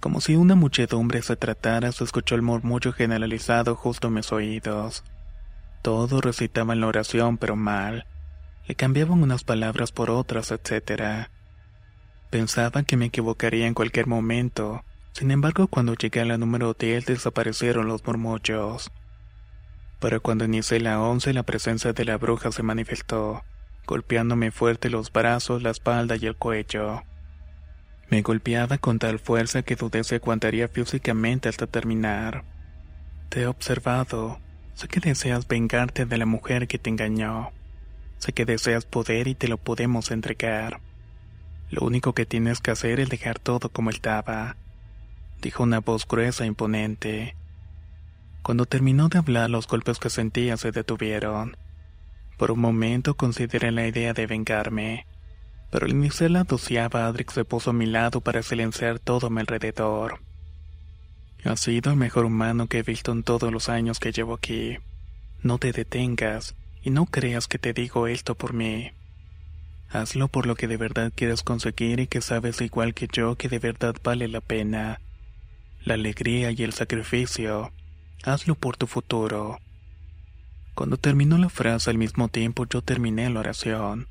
Como 0.00 0.22
si 0.22 0.34
una 0.34 0.54
muchedumbre 0.54 1.20
se 1.20 1.36
tratara, 1.36 1.92
se 1.92 2.04
escuchó 2.04 2.34
el 2.34 2.42
murmullo 2.42 2.92
generalizado 2.92 3.76
justo 3.76 4.08
a 4.08 4.10
mis 4.10 4.32
oídos. 4.32 5.04
Todos 5.82 6.22
recitaban 6.24 6.80
la 6.80 6.86
oración, 6.86 7.36
pero 7.36 7.56
mal. 7.56 8.06
Le 8.66 8.74
cambiaban 8.74 9.22
unas 9.22 9.44
palabras 9.44 9.92
por 9.92 10.10
otras, 10.10 10.50
etc. 10.50 11.28
Pensaba 12.30 12.82
que 12.82 12.96
me 12.96 13.06
equivocaría 13.06 13.66
en 13.66 13.74
cualquier 13.74 14.06
momento, 14.06 14.84
sin 15.12 15.30
embargo 15.30 15.66
cuando 15.66 15.94
llegué 15.94 16.20
a 16.20 16.24
la 16.24 16.38
número 16.38 16.74
10 16.74 17.04
desaparecieron 17.06 17.88
los 17.88 18.06
murmullos. 18.06 18.92
Pero 19.98 20.22
cuando 20.22 20.44
inicié 20.44 20.80
la 20.80 21.00
11 21.00 21.34
la 21.34 21.42
presencia 21.42 21.92
de 21.92 22.04
la 22.04 22.16
bruja 22.16 22.52
se 22.52 22.62
manifestó, 22.62 23.42
golpeándome 23.90 24.52
fuerte 24.52 24.88
los 24.88 25.12
brazos, 25.12 25.64
la 25.64 25.70
espalda 25.70 26.14
y 26.14 26.24
el 26.24 26.36
cuello. 26.36 27.02
Me 28.08 28.22
golpeaba 28.22 28.78
con 28.78 29.00
tal 29.00 29.18
fuerza 29.18 29.62
que 29.62 29.74
dudé 29.74 30.04
si 30.04 30.14
aguantaría 30.14 30.68
físicamente 30.68 31.48
hasta 31.48 31.66
terminar. 31.66 32.44
Te 33.30 33.40
he 33.40 33.46
observado. 33.48 34.38
Sé 34.74 34.86
que 34.86 35.00
deseas 35.00 35.48
vengarte 35.48 36.06
de 36.06 36.18
la 36.18 36.24
mujer 36.24 36.68
que 36.68 36.78
te 36.78 36.88
engañó. 36.88 37.50
Sé 38.18 38.32
que 38.32 38.44
deseas 38.44 38.84
poder 38.84 39.26
y 39.26 39.34
te 39.34 39.48
lo 39.48 39.56
podemos 39.58 40.12
entregar. 40.12 40.78
Lo 41.68 41.84
único 41.84 42.14
que 42.14 42.26
tienes 42.26 42.60
que 42.60 42.70
hacer 42.70 43.00
es 43.00 43.08
dejar 43.08 43.40
todo 43.40 43.70
como 43.70 43.90
estaba, 43.90 44.54
dijo 45.42 45.64
una 45.64 45.80
voz 45.80 46.06
gruesa 46.06 46.44
e 46.44 46.46
imponente. 46.46 47.34
Cuando 48.42 48.66
terminó 48.66 49.08
de 49.08 49.18
hablar, 49.18 49.50
los 49.50 49.66
golpes 49.66 49.98
que 49.98 50.10
sentía 50.10 50.56
se 50.56 50.70
detuvieron. 50.70 51.56
Por 52.40 52.52
un 52.52 52.60
momento 52.60 53.18
consideré 53.18 53.70
la 53.70 53.86
idea 53.86 54.14
de 54.14 54.26
vengarme, 54.26 55.06
pero 55.70 55.84
al 55.84 55.92
iniciar 55.92 56.30
la 56.30 56.44
doceava, 56.44 57.04
Adric 57.04 57.32
se 57.32 57.44
puso 57.44 57.68
a 57.68 57.74
mi 57.74 57.84
lado 57.84 58.22
para 58.22 58.42
silenciar 58.42 58.98
todo 58.98 59.26
a 59.26 59.30
mi 59.30 59.40
alrededor. 59.40 60.22
Has 61.44 61.60
sido 61.60 61.90
el 61.90 61.98
mejor 61.98 62.24
humano 62.24 62.66
que 62.66 62.78
he 62.78 62.82
visto 62.82 63.12
en 63.12 63.24
todos 63.24 63.52
los 63.52 63.68
años 63.68 64.00
que 64.00 64.10
llevo 64.10 64.32
aquí. 64.32 64.78
No 65.42 65.58
te 65.58 65.72
detengas 65.72 66.54
y 66.82 66.88
no 66.88 67.04
creas 67.04 67.46
que 67.46 67.58
te 67.58 67.74
digo 67.74 68.06
esto 68.06 68.34
por 68.34 68.54
mí. 68.54 68.90
Hazlo 69.90 70.28
por 70.28 70.46
lo 70.46 70.54
que 70.54 70.66
de 70.66 70.78
verdad 70.78 71.12
quieres 71.14 71.42
conseguir 71.42 72.00
y 72.00 72.06
que 72.06 72.22
sabes 72.22 72.62
igual 72.62 72.94
que 72.94 73.06
yo 73.12 73.36
que 73.36 73.50
de 73.50 73.58
verdad 73.58 73.96
vale 74.02 74.28
la 74.28 74.40
pena. 74.40 75.02
La 75.84 75.92
alegría 75.92 76.52
y 76.52 76.62
el 76.62 76.72
sacrificio. 76.72 77.70
Hazlo 78.24 78.54
por 78.54 78.78
tu 78.78 78.86
futuro. 78.86 79.58
Cuando 80.80 80.96
terminó 80.96 81.36
la 81.36 81.50
frase 81.50 81.90
al 81.90 81.98
mismo 81.98 82.28
tiempo 82.30 82.64
yo 82.66 82.80
terminé 82.80 83.28
la 83.28 83.40
oración. 83.40 84.08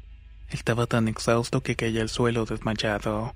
Estaba 0.49 0.85
tan 0.85 1.07
exhausto 1.07 1.63
que 1.63 1.75
caí 1.75 1.97
al 1.97 2.09
suelo 2.09 2.45
desmayado. 2.45 3.33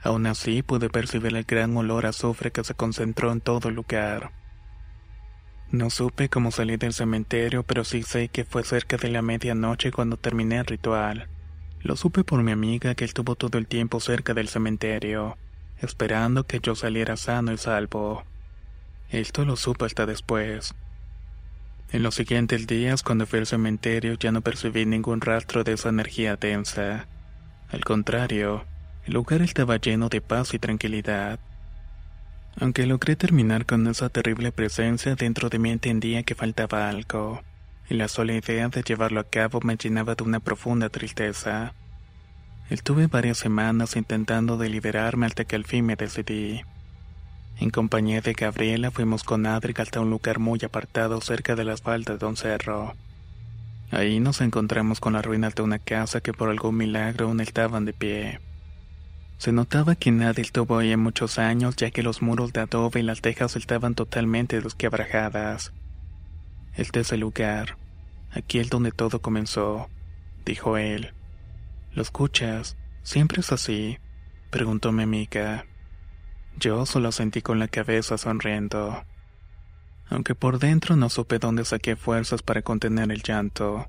Aún 0.00 0.26
así 0.26 0.62
pude 0.62 0.88
percibir 0.88 1.34
el 1.34 1.42
gran 1.42 1.76
olor 1.76 2.06
a 2.06 2.10
azufre 2.10 2.52
que 2.52 2.62
se 2.62 2.74
concentró 2.74 3.32
en 3.32 3.40
todo 3.40 3.68
el 3.68 3.74
lugar. 3.74 4.30
No 5.72 5.90
supe 5.90 6.28
cómo 6.28 6.52
salí 6.52 6.76
del 6.76 6.92
cementerio, 6.92 7.64
pero 7.64 7.82
sí 7.82 8.04
sé 8.04 8.28
que 8.28 8.44
fue 8.44 8.62
cerca 8.62 8.96
de 8.96 9.08
la 9.08 9.22
medianoche 9.22 9.90
cuando 9.90 10.16
terminé 10.16 10.58
el 10.58 10.66
ritual. 10.66 11.28
Lo 11.80 11.96
supe 11.96 12.22
por 12.22 12.44
mi 12.44 12.52
amiga 12.52 12.94
que 12.94 13.04
estuvo 13.04 13.34
todo 13.34 13.58
el 13.58 13.66
tiempo 13.66 13.98
cerca 13.98 14.34
del 14.34 14.46
cementerio, 14.46 15.36
esperando 15.80 16.46
que 16.46 16.60
yo 16.60 16.76
saliera 16.76 17.16
sano 17.16 17.52
y 17.52 17.58
salvo. 17.58 18.22
Esto 19.10 19.44
lo 19.44 19.56
supe 19.56 19.86
hasta 19.86 20.06
después. 20.06 20.76
En 21.92 22.02
los 22.02 22.16
siguientes 22.16 22.66
días, 22.66 23.02
cuando 23.02 23.26
fui 23.26 23.38
al 23.38 23.46
cementerio, 23.46 24.14
ya 24.14 24.32
no 24.32 24.40
percibí 24.40 24.84
ningún 24.86 25.20
rastro 25.20 25.62
de 25.62 25.74
esa 25.74 25.88
energía 25.88 26.36
densa. 26.36 27.06
Al 27.70 27.84
contrario, 27.84 28.64
el 29.06 29.14
lugar 29.14 29.40
estaba 29.42 29.76
lleno 29.76 30.08
de 30.08 30.20
paz 30.20 30.52
y 30.52 30.58
tranquilidad. 30.58 31.38
Aunque 32.58 32.86
logré 32.86 33.14
terminar 33.14 33.66
con 33.66 33.86
esa 33.86 34.08
terrible 34.08 34.50
presencia, 34.50 35.14
dentro 35.14 35.48
de 35.48 35.58
mí 35.58 35.70
entendía 35.70 36.24
que 36.24 36.34
faltaba 36.34 36.88
algo, 36.88 37.42
y 37.88 37.94
la 37.94 38.08
sola 38.08 38.32
idea 38.32 38.68
de 38.68 38.82
llevarlo 38.82 39.20
a 39.20 39.24
cabo 39.24 39.60
me 39.62 39.76
llenaba 39.76 40.16
de 40.16 40.24
una 40.24 40.40
profunda 40.40 40.88
tristeza. 40.88 41.72
Estuve 42.68 43.06
varias 43.06 43.38
semanas 43.38 43.94
intentando 43.94 44.56
deliberarme 44.56 45.26
hasta 45.26 45.44
que 45.44 45.54
al 45.54 45.64
fin 45.64 45.86
me 45.86 45.94
decidí. 45.94 46.62
En 47.58 47.70
compañía 47.70 48.20
de 48.20 48.34
Gabriela 48.34 48.90
fuimos 48.90 49.24
con 49.24 49.46
Adric 49.46 49.80
hasta 49.80 50.00
un 50.00 50.10
lugar 50.10 50.38
muy 50.38 50.60
apartado 50.62 51.20
cerca 51.22 51.56
de 51.56 51.64
las 51.64 51.80
faldas 51.80 52.18
de 52.18 52.26
un 52.26 52.36
cerro. 52.36 52.94
Ahí 53.90 54.20
nos 54.20 54.40
encontramos 54.40 55.00
con 55.00 55.14
las 55.14 55.24
ruinas 55.24 55.54
de 55.54 55.62
una 55.62 55.78
casa 55.78 56.20
que 56.20 56.34
por 56.34 56.50
algún 56.50 56.76
milagro 56.76 57.26
aún 57.26 57.40
estaban 57.40 57.86
de 57.86 57.94
pie. 57.94 58.40
Se 59.38 59.52
notaba 59.52 59.94
que 59.94 60.10
nadie 60.10 60.42
estuvo 60.42 60.78
ahí 60.78 60.92
en 60.92 61.00
muchos 61.00 61.38
años 61.38 61.76
ya 61.76 61.90
que 61.90 62.02
los 62.02 62.20
muros 62.20 62.52
de 62.52 62.60
adobe 62.60 63.00
y 63.00 63.02
las 63.02 63.20
tejas 63.22 63.56
estaban 63.56 63.94
totalmente 63.94 64.60
desquebrajadas. 64.60 65.72
Este 66.74 67.00
es 67.00 67.12
el 67.12 67.20
lugar. 67.20 67.78
Aquí 68.32 68.58
es 68.58 68.68
donde 68.68 68.92
todo 68.92 69.20
comenzó, 69.22 69.88
dijo 70.44 70.76
él. 70.76 71.14
¿Lo 71.92 72.02
escuchas? 72.02 72.76
¿Siempre 73.02 73.40
es 73.40 73.50
así? 73.52 73.98
preguntó 74.50 74.92
mi. 74.92 75.28
Yo 76.58 76.86
solo 76.86 77.12
sentí 77.12 77.42
con 77.42 77.58
la 77.58 77.68
cabeza 77.68 78.16
sonriendo. 78.16 79.04
Aunque 80.08 80.34
por 80.34 80.58
dentro 80.58 80.96
no 80.96 81.10
supe 81.10 81.38
dónde 81.38 81.64
saqué 81.64 81.96
fuerzas 81.96 82.42
para 82.42 82.62
contener 82.62 83.10
el 83.12 83.22
llanto. 83.22 83.88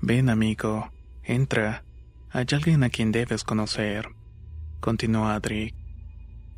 Ven, 0.00 0.30
amigo, 0.30 0.90
entra. 1.22 1.84
Hay 2.30 2.46
alguien 2.52 2.82
a 2.84 2.88
quien 2.90 3.12
debes 3.12 3.44
conocer. 3.44 4.08
Continuó 4.80 5.26
Adric. 5.26 5.74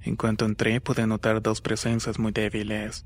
En 0.02 0.16
cuanto 0.16 0.44
entré 0.44 0.80
pude 0.80 1.06
notar 1.06 1.42
dos 1.42 1.60
presencias 1.60 2.18
muy 2.18 2.30
débiles. 2.30 3.04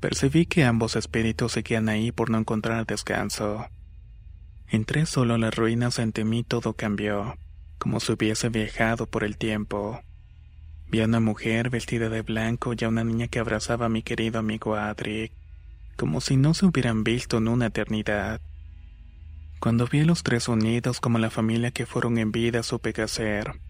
Percibí 0.00 0.44
que 0.44 0.64
ambos 0.64 0.96
espíritus 0.96 1.52
seguían 1.52 1.88
ahí 1.88 2.12
por 2.12 2.28
no 2.28 2.38
encontrar 2.38 2.84
descanso. 2.84 3.66
Entré 4.68 5.06
solo 5.06 5.34
a 5.34 5.38
las 5.38 5.54
ruinas 5.54 5.98
ante 5.98 6.24
mí 6.24 6.44
todo 6.44 6.74
cambió, 6.74 7.36
como 7.78 8.00
si 8.00 8.12
hubiese 8.12 8.48
viajado 8.50 9.06
por 9.06 9.24
el 9.24 9.38
tiempo. 9.38 10.02
Vi 10.88 11.00
a 11.00 11.06
una 11.06 11.20
mujer 11.20 11.70
vestida 11.70 12.08
de 12.08 12.22
blanco 12.22 12.74
y 12.76 12.84
a 12.84 12.88
una 12.88 13.04
niña 13.04 13.28
que 13.28 13.38
abrazaba 13.38 13.86
a 13.86 13.88
mi 13.88 14.02
querido 14.02 14.38
amigo 14.38 14.76
Adric, 14.76 15.32
como 15.96 16.20
si 16.20 16.36
no 16.36 16.54
se 16.54 16.66
hubieran 16.66 17.04
visto 17.04 17.38
en 17.38 17.48
una 17.48 17.66
eternidad. 17.66 18.40
Cuando 19.60 19.86
vi 19.86 20.00
a 20.00 20.04
los 20.04 20.22
tres 20.22 20.48
unidos 20.48 21.00
como 21.00 21.18
la 21.18 21.30
familia 21.30 21.70
que 21.70 21.86
fueron 21.86 22.18
en 22.18 22.32
vida 22.32 22.62
supe 22.62 22.92
qué 22.92 23.02
hacer. 23.02 23.60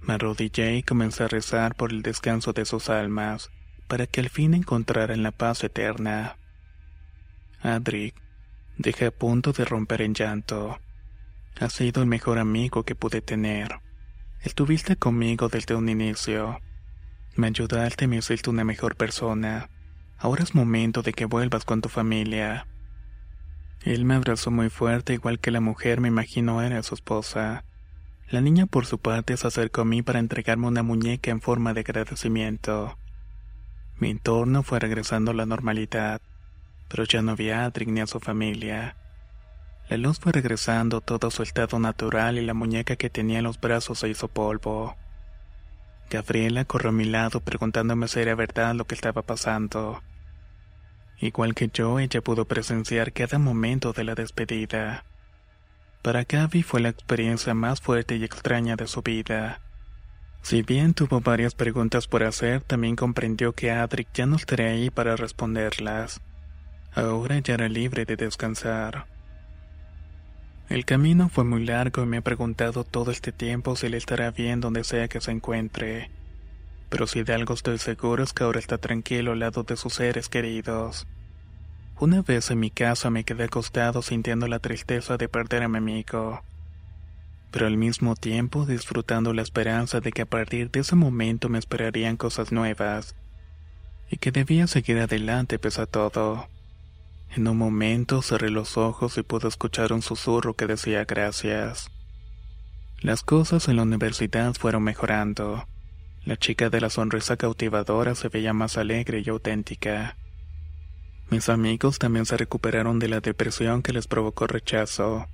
Me 0.00 0.14
arrodillé 0.14 0.76
y 0.76 0.82
comencé 0.82 1.24
a 1.24 1.28
rezar 1.28 1.74
por 1.74 1.92
el 1.92 2.02
descanso 2.02 2.52
de 2.52 2.64
sus 2.64 2.88
almas, 2.88 3.50
para 3.88 4.06
que 4.06 4.20
al 4.20 4.30
fin 4.30 4.54
encontraran 4.54 5.22
la 5.22 5.30
paz 5.30 5.62
eterna. 5.64 6.36
Adric, 7.60 8.14
dejé 8.78 9.06
a 9.06 9.10
punto 9.10 9.52
de 9.52 9.64
romper 9.64 10.02
en 10.02 10.14
llanto. 10.14 10.78
Has 11.58 11.72
sido 11.72 12.02
el 12.02 12.08
mejor 12.08 12.38
amigo 12.38 12.84
que 12.84 12.94
pude 12.94 13.20
tener. 13.20 13.85
Estuviste 14.42 14.96
conmigo 14.96 15.48
desde 15.48 15.74
un 15.74 15.88
inicio. 15.88 16.60
Me 17.34 17.48
ayudaste 17.48 18.04
y 18.04 18.08
me 18.08 18.16
hiciste 18.16 18.50
una 18.50 18.64
mejor 18.64 18.96
persona. 18.96 19.70
Ahora 20.18 20.44
es 20.44 20.54
momento 20.54 21.02
de 21.02 21.12
que 21.12 21.24
vuelvas 21.24 21.64
con 21.64 21.80
tu 21.80 21.88
familia. 21.88 22.66
Él 23.82 24.04
me 24.04 24.14
abrazó 24.14 24.50
muy 24.50 24.70
fuerte, 24.70 25.14
igual 25.14 25.38
que 25.38 25.50
la 25.50 25.60
mujer 25.60 26.00
me 26.00 26.08
imagino 26.08 26.62
era 26.62 26.82
su 26.82 26.94
esposa. 26.94 27.64
La 28.28 28.40
niña 28.40 28.66
por 28.66 28.86
su 28.86 28.98
parte 28.98 29.36
se 29.36 29.46
acercó 29.46 29.82
a 29.82 29.84
mí 29.84 30.02
para 30.02 30.18
entregarme 30.18 30.66
una 30.66 30.82
muñeca 30.82 31.30
en 31.30 31.40
forma 31.40 31.74
de 31.74 31.80
agradecimiento. 31.80 32.98
Mi 33.98 34.10
entorno 34.10 34.62
fue 34.62 34.80
regresando 34.80 35.30
a 35.30 35.34
la 35.34 35.46
normalidad, 35.46 36.20
pero 36.88 37.04
ya 37.04 37.22
no 37.22 37.32
había 37.32 37.64
a 37.64 37.66
a 37.66 38.06
su 38.06 38.20
familia. 38.20 38.96
La 39.88 39.96
luz 39.96 40.18
fue 40.18 40.32
regresando 40.32 41.00
todo 41.00 41.30
su 41.30 41.44
estado 41.44 41.78
natural 41.78 42.38
y 42.38 42.44
la 42.44 42.54
muñeca 42.54 42.96
que 42.96 43.08
tenía 43.08 43.38
en 43.38 43.44
los 43.44 43.60
brazos 43.60 44.00
se 44.00 44.08
hizo 44.08 44.26
polvo. 44.26 44.96
Gabriela 46.10 46.64
corrió 46.64 46.90
a 46.90 46.92
mi 46.92 47.04
lado 47.04 47.40
preguntándome 47.40 48.08
si 48.08 48.18
era 48.20 48.34
verdad 48.34 48.74
lo 48.74 48.86
que 48.86 48.96
estaba 48.96 49.22
pasando. 49.22 50.02
Igual 51.20 51.54
que 51.54 51.70
yo, 51.72 52.00
ella 52.00 52.20
pudo 52.20 52.46
presenciar 52.46 53.12
cada 53.12 53.38
momento 53.38 53.92
de 53.92 54.04
la 54.04 54.16
despedida. 54.16 55.04
Para 56.02 56.24
Gaby 56.24 56.62
fue 56.62 56.80
la 56.80 56.88
experiencia 56.88 57.54
más 57.54 57.80
fuerte 57.80 58.16
y 58.16 58.24
extraña 58.24 58.74
de 58.74 58.88
su 58.88 59.02
vida. 59.02 59.60
Si 60.42 60.62
bien 60.62 60.94
tuvo 60.94 61.20
varias 61.20 61.54
preguntas 61.54 62.06
por 62.06 62.24
hacer, 62.24 62.60
también 62.62 62.96
comprendió 62.96 63.52
que 63.52 63.70
Adric 63.70 64.08
ya 64.14 64.26
no 64.26 64.36
estaría 64.36 64.68
ahí 64.68 64.90
para 64.90 65.16
responderlas. 65.16 66.20
Ahora 66.92 67.38
ya 67.38 67.54
era 67.54 67.68
libre 67.68 68.04
de 68.04 68.16
descansar. 68.16 69.15
El 70.68 70.84
camino 70.84 71.28
fue 71.28 71.44
muy 71.44 71.64
largo 71.64 72.02
y 72.02 72.06
me 72.06 72.16
he 72.16 72.22
preguntado 72.22 72.82
todo 72.82 73.12
este 73.12 73.30
tiempo 73.30 73.76
si 73.76 73.88
le 73.88 73.98
estará 73.98 74.32
bien 74.32 74.60
donde 74.60 74.82
sea 74.82 75.06
que 75.06 75.20
se 75.20 75.30
encuentre. 75.30 76.10
Pero 76.88 77.06
si 77.06 77.22
de 77.22 77.34
algo 77.34 77.54
estoy 77.54 77.78
seguro 77.78 78.24
es 78.24 78.32
que 78.32 78.42
ahora 78.42 78.58
está 78.58 78.76
tranquilo 78.78 79.32
al 79.32 79.38
lado 79.38 79.62
de 79.62 79.76
sus 79.76 79.94
seres 79.94 80.28
queridos. 80.28 81.06
Una 82.00 82.20
vez 82.22 82.50
en 82.50 82.58
mi 82.58 82.70
casa 82.70 83.10
me 83.10 83.22
quedé 83.22 83.44
acostado 83.44 84.02
sintiendo 84.02 84.48
la 84.48 84.58
tristeza 84.58 85.16
de 85.16 85.28
perder 85.28 85.62
a 85.62 85.68
mi 85.68 85.78
amigo, 85.78 86.42
pero 87.52 87.68
al 87.68 87.76
mismo 87.76 88.16
tiempo 88.16 88.66
disfrutando 88.66 89.32
la 89.32 89.42
esperanza 89.42 90.00
de 90.00 90.10
que 90.10 90.22
a 90.22 90.26
partir 90.26 90.72
de 90.72 90.80
ese 90.80 90.96
momento 90.96 91.48
me 91.48 91.58
esperarían 91.58 92.16
cosas 92.16 92.50
nuevas 92.50 93.14
y 94.10 94.16
que 94.16 94.32
debía 94.32 94.66
seguir 94.66 94.98
adelante 94.98 95.60
pese 95.60 95.82
a 95.82 95.86
todo. 95.86 96.48
En 97.36 97.46
un 97.48 97.58
momento 97.58 98.22
cerré 98.22 98.48
los 98.48 98.78
ojos 98.78 99.18
y 99.18 99.22
pude 99.22 99.46
escuchar 99.46 99.92
un 99.92 100.00
susurro 100.00 100.54
que 100.54 100.66
decía 100.66 101.04
gracias. 101.04 101.90
Las 103.02 103.22
cosas 103.22 103.68
en 103.68 103.76
la 103.76 103.82
universidad 103.82 104.54
fueron 104.54 104.84
mejorando. 104.84 105.68
La 106.24 106.38
chica 106.38 106.70
de 106.70 106.80
la 106.80 106.88
sonrisa 106.88 107.36
cautivadora 107.36 108.14
se 108.14 108.30
veía 108.30 108.54
más 108.54 108.78
alegre 108.78 109.22
y 109.22 109.28
auténtica. 109.28 110.16
Mis 111.28 111.50
amigos 111.50 111.98
también 111.98 112.24
se 112.24 112.38
recuperaron 112.38 112.98
de 112.98 113.08
la 113.08 113.20
depresión 113.20 113.82
que 113.82 113.92
les 113.92 114.06
provocó 114.06 114.46
rechazo. 114.46 115.26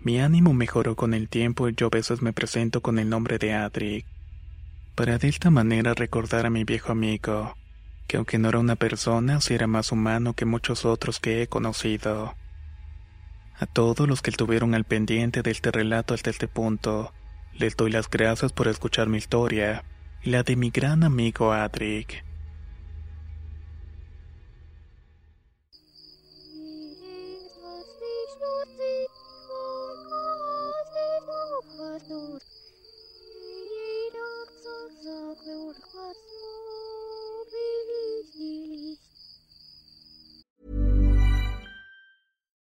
Mi 0.00 0.20
ánimo 0.20 0.54
mejoró 0.54 0.96
con 0.96 1.12
el 1.12 1.28
tiempo 1.28 1.68
y 1.68 1.74
yo 1.74 1.88
a 1.88 1.90
veces 1.90 2.22
me 2.22 2.32
presento 2.32 2.80
con 2.80 2.98
el 2.98 3.10
nombre 3.10 3.36
de 3.36 3.52
Adric. 3.52 4.06
Para 4.94 5.18
de 5.18 5.28
esta 5.28 5.50
manera 5.50 5.92
recordar 5.92 6.46
a 6.46 6.50
mi 6.50 6.64
viejo 6.64 6.90
amigo, 6.90 7.54
que 8.06 8.16
aunque 8.16 8.38
no 8.38 8.48
era 8.48 8.58
una 8.58 8.76
persona, 8.76 9.40
sí 9.40 9.54
era 9.54 9.66
más 9.66 9.92
humano 9.92 10.34
que 10.34 10.44
muchos 10.44 10.84
otros 10.84 11.20
que 11.20 11.42
he 11.42 11.46
conocido. 11.46 12.34
A 13.58 13.66
todos 13.66 14.08
los 14.08 14.22
que 14.22 14.30
estuvieron 14.30 14.74
al 14.74 14.84
pendiente 14.84 15.42
de 15.42 15.50
este 15.50 15.70
relato 15.70 16.14
hasta 16.14 16.30
este 16.30 16.48
punto, 16.48 17.12
les 17.52 17.76
doy 17.76 17.90
las 17.90 18.10
gracias 18.10 18.52
por 18.52 18.68
escuchar 18.68 19.08
mi 19.08 19.18
historia 19.18 19.84
la 20.24 20.42
de 20.42 20.56
mi 20.56 20.70
gran 20.70 21.04
amigo 21.04 21.52
Adric. 21.52 22.24